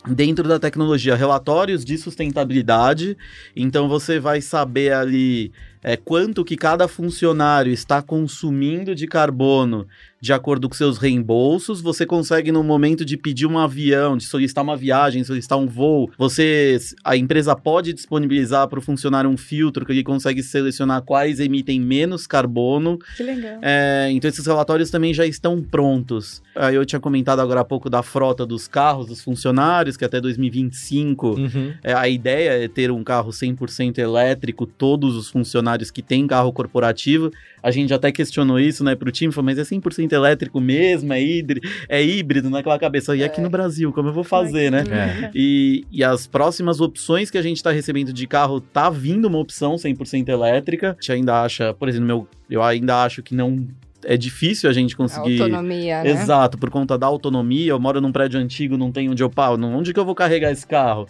[0.08, 3.16] dentro da tecnologia, relatórios de sustentabilidade,
[3.54, 9.86] então você vai saber ali é, quanto que cada funcionário está consumindo de carbono
[10.20, 11.80] de acordo com seus reembolsos.
[11.80, 16.10] Você consegue, no momento de pedir um avião, de solicitar uma viagem, solicitar um voo,
[16.18, 21.40] você a empresa pode disponibilizar para o funcionário um filtro que ele consegue selecionar quais
[21.40, 22.98] emitem menos carbono.
[23.16, 23.58] Que legal.
[23.62, 26.42] É, então esses relatórios também já estão prontos.
[26.54, 30.20] Aí eu tinha comentado agora há pouco da frota dos carros, dos funcionários, que até
[30.20, 31.72] 2025 Uhum.
[31.82, 36.52] é, a ideia é ter um carro 100% elétrico, todos os funcionários que têm carro
[36.52, 37.30] corporativo.
[37.62, 41.22] A gente até questionou isso, né, pro time, falou, mas é 100% elétrico mesmo, é
[41.22, 43.16] híbrido, é híbrido naquela cabeça.
[43.16, 44.84] E aqui no Brasil, como eu vou fazer, né?
[44.90, 45.30] É.
[45.34, 49.38] E, e as próximas opções que a gente está recebendo de carro, tá vindo uma
[49.38, 50.90] opção 100% elétrica.
[50.90, 53.66] A gente ainda acha, por exemplo, meu, eu ainda acho que não
[54.04, 56.10] é difícil a gente A conseguir autonomia, né?
[56.10, 57.70] Exato, por conta da autonomia.
[57.70, 59.62] Eu moro num prédio antigo, não tem onde eu paro.
[59.64, 61.06] Onde que eu vou carregar esse carro?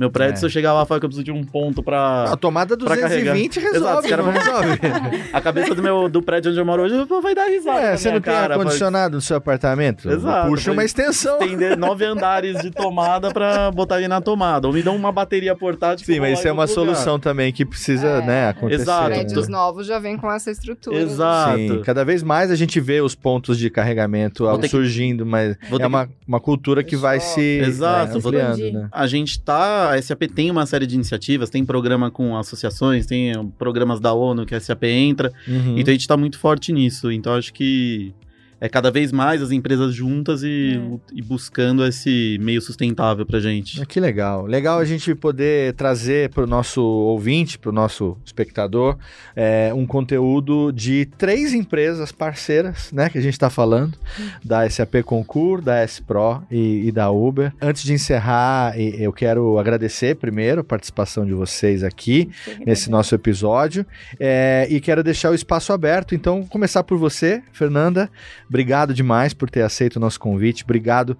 [0.00, 0.36] Meu prédio, É.
[0.36, 2.24] se eu chegar lá e falar que eu preciso de um ponto pra.
[2.24, 3.34] A tomada pra carregar.
[3.34, 4.80] 220 Exato, resolve, os caras vão- resolve.
[5.30, 7.80] A cabeça do, meu, do prédio onde eu moro hoje vai dar risada.
[7.80, 10.10] É, você não tem ar-condicionado no seu apartamento?
[10.10, 11.38] Exato, Puxa uma extensão.
[11.40, 14.66] Estender nove andares de tomada pra botar ali na tomada.
[14.66, 16.06] Ou me dão uma bateria portátil.
[16.06, 16.74] Sim, mas isso é uma lugar.
[16.74, 18.22] solução também que precisa, É.
[18.26, 18.80] né, acontecer.
[18.82, 19.06] Exato.
[19.10, 19.52] Prédios né?
[19.52, 20.96] novos já vem com essa estrutura.
[20.96, 21.58] Exato.
[21.58, 25.26] Sim, cada vez mais a gente vê os pontos de carregamento Vou ter que- surgindo,
[25.26, 28.88] mas é uma, uma cultura que vai se Exato, né, ampliando, né?
[28.90, 29.89] A gente tá.
[29.90, 34.12] A SAP tem uma série de iniciativas, tem programa com associações, tem eh, programas da
[34.12, 35.32] ONU que a SAP entra.
[35.46, 35.78] Uhum.
[35.78, 37.10] Então a gente tá muito forte nisso.
[37.10, 38.14] Então acho que
[38.60, 40.98] é cada vez mais as empresas juntas e, É.
[41.14, 43.80] e buscando esse meio sustentável pra gente.
[43.80, 44.44] Ah, Que legal.
[44.46, 48.96] Legal a gente poder trazer para o nosso ouvinte, para o nosso espectador,
[49.34, 53.08] é, um conteúdo de três empresas parceiras, né?
[53.08, 53.96] Que a gente está falando,
[54.44, 57.52] da SAP Concur, da S-Pro e, e da Uber.
[57.60, 62.28] Antes de encerrar, eu quero agradecer primeiro a participação de vocês aqui
[62.66, 63.86] nesse nosso episódio
[64.18, 66.14] é, e quero deixar o espaço aberto.
[66.14, 68.10] Então, começar por você, Fernanda.
[68.50, 70.64] Obrigado demais por ter aceito o nosso convite.
[70.64, 71.16] Obrigado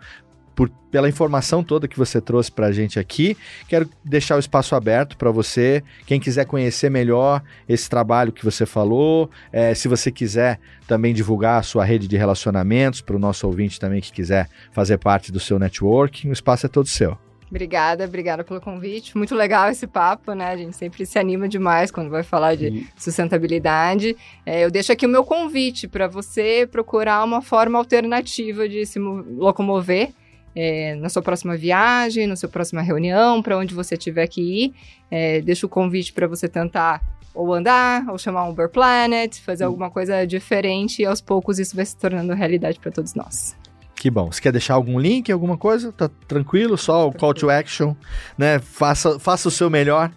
[0.60, 3.36] por, pela informação toda que você trouxe para a gente aqui.
[3.68, 8.66] Quero deixar o espaço aberto para você, quem quiser conhecer melhor esse trabalho que você
[8.66, 10.58] falou, é, se você quiser
[10.88, 14.98] também divulgar a sua rede de relacionamentos para o nosso ouvinte também que quiser fazer
[14.98, 17.16] parte do seu networking, o espaço é todo seu.
[17.50, 19.16] Obrigada, obrigada pelo convite.
[19.18, 20.46] Muito legal esse papo, né?
[20.52, 24.16] A gente sempre se anima demais quando vai falar de sustentabilidade.
[24.46, 28.98] É, eu deixo aqui o meu convite para você procurar uma forma alternativa de se
[28.98, 30.10] mo- locomover.
[30.54, 34.74] é, na sua próxima viagem, na sua próxima reunião, para onde você tiver que ir,
[35.08, 37.00] É, deixo o convite para você tentar
[37.32, 41.76] ou andar, ou chamar um Uber Planet, fazer alguma coisa diferente e aos poucos isso
[41.76, 43.56] vai se tornando realidade para todos nós.
[44.00, 44.32] Que bom.
[44.32, 45.92] Você quer deixar algum link, alguma coisa?
[45.92, 46.78] Tá tranquilo?
[46.78, 47.94] Só o call to action,
[48.38, 48.58] né?
[48.58, 50.10] Faça, faça o seu melhor.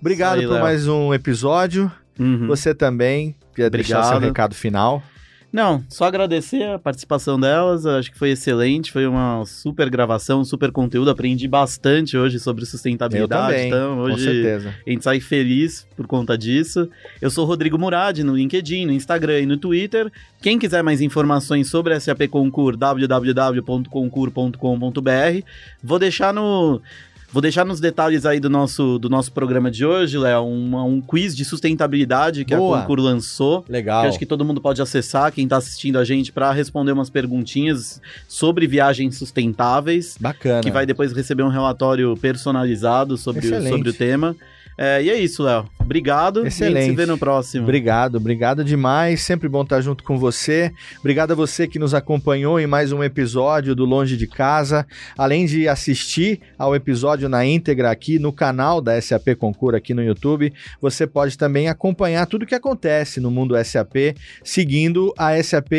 [0.00, 0.62] obrigado aí, por Léo.
[0.62, 1.90] mais um episódio.
[2.18, 2.46] Uhum.
[2.48, 3.34] Você também.
[3.54, 4.24] Queria deixar seu Obrigado.
[4.28, 5.02] recado final.
[5.50, 10.70] Não, só agradecer a participação delas, acho que foi excelente, foi uma super gravação, super
[10.70, 14.74] conteúdo, aprendi bastante hoje sobre Eu sustentabilidade, também, então com hoje certeza.
[14.86, 16.86] a gente sai feliz por conta disso.
[17.20, 20.12] Eu sou Rodrigo Murad no LinkedIn, no Instagram e no Twitter.
[20.42, 25.46] Quem quiser mais informações sobre a SAP Concur, www.concur.com.br.
[25.82, 26.82] Vou deixar no
[27.30, 30.98] Vou deixar nos detalhes aí do nosso, do nosso programa de hoje, Léo, uma- um
[30.98, 32.78] quiz de sustentabilidade que Boa.
[32.78, 33.64] a Concur lançou.
[33.68, 34.00] Legal.
[34.02, 37.10] Que acho que todo mundo pode acessar, quem está assistindo a gente, para responder umas
[37.10, 40.62] perguntinhas sobre viagens sustentáveis, Bacana.
[40.62, 44.34] que vai depois receber um relatório personalizado sobre, o- sobre o tema.
[44.80, 45.68] É, e é isso, Léo.
[45.80, 46.40] Obrigado.
[46.40, 46.90] E a gente Excelente.
[46.90, 47.64] se vê no próximo.
[47.64, 49.22] Obrigado, obrigado demais.
[49.22, 50.70] Sempre bom estar junto com você.
[51.00, 54.86] Obrigado a você que nos acompanhou em mais um episódio do Longe de Casa.
[55.16, 60.02] Além de assistir ao episódio na íntegra aqui no canal da SAP Concur aqui no
[60.02, 64.14] YouTube, você pode também acompanhar tudo o que acontece no mundo SAP
[64.44, 65.72] seguindo a SAP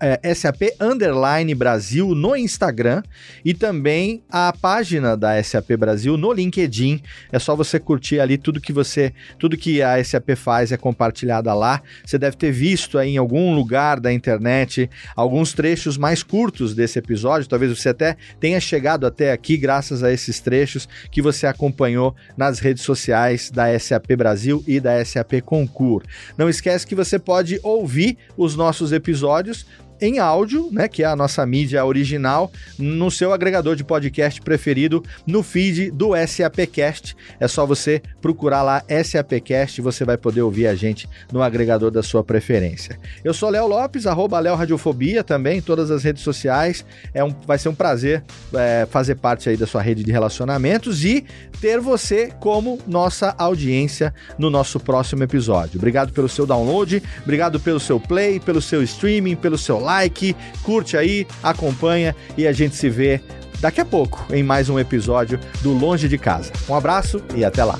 [0.00, 3.02] é, SAP Underline Brasil no Instagram
[3.44, 7.00] e também a página da SAP Brasil no LinkedIn.
[7.32, 11.52] É só você curtir ali tudo que você, tudo que a SAP faz é compartilhada
[11.52, 11.82] lá.
[12.04, 16.98] Você deve ter visto aí em algum lugar da internet alguns trechos mais curtos desse
[16.98, 17.48] episódio.
[17.48, 22.58] Talvez você até tenha chegado até aqui graças a esses trechos que você acompanhou nas
[22.58, 26.02] redes sociais da SAP Brasil e da SAP Concur.
[26.36, 31.06] Não esquece que você pode ouvir os nossos episódios news em áudio, né, que é
[31.06, 37.16] a nossa mídia original, no seu agregador de podcast preferido, no feed do SAPcast.
[37.40, 42.02] É só você procurar lá SAPcast você vai poder ouvir a gente no agregador da
[42.02, 42.98] sua preferência.
[43.24, 46.84] Eu sou Léo Lopes, arroba Léo Radiofobia também, todas as redes sociais.
[47.14, 48.24] É um, vai ser um prazer
[48.54, 51.24] é, fazer parte aí da sua rede de relacionamentos e
[51.60, 55.78] ter você como nossa audiência no nosso próximo episódio.
[55.78, 60.96] Obrigado pelo seu download, obrigado pelo seu play, pelo seu streaming, pelo seu like, curte
[60.96, 63.20] aí, acompanha e a gente se vê
[63.60, 66.52] daqui a pouco em mais um episódio do Longe de Casa.
[66.68, 67.78] Um abraço e até lá.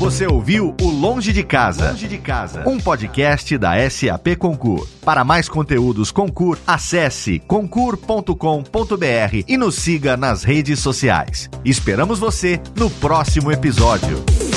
[0.00, 1.90] Você ouviu o Longe de Casa.
[1.90, 2.66] Longe de Casa.
[2.66, 4.88] Um podcast da SAP Concur.
[5.04, 8.34] Para mais conteúdos Concur, acesse concur.com.br
[9.46, 11.50] e nos siga nas redes sociais.
[11.62, 14.49] Esperamos você no próximo episódio.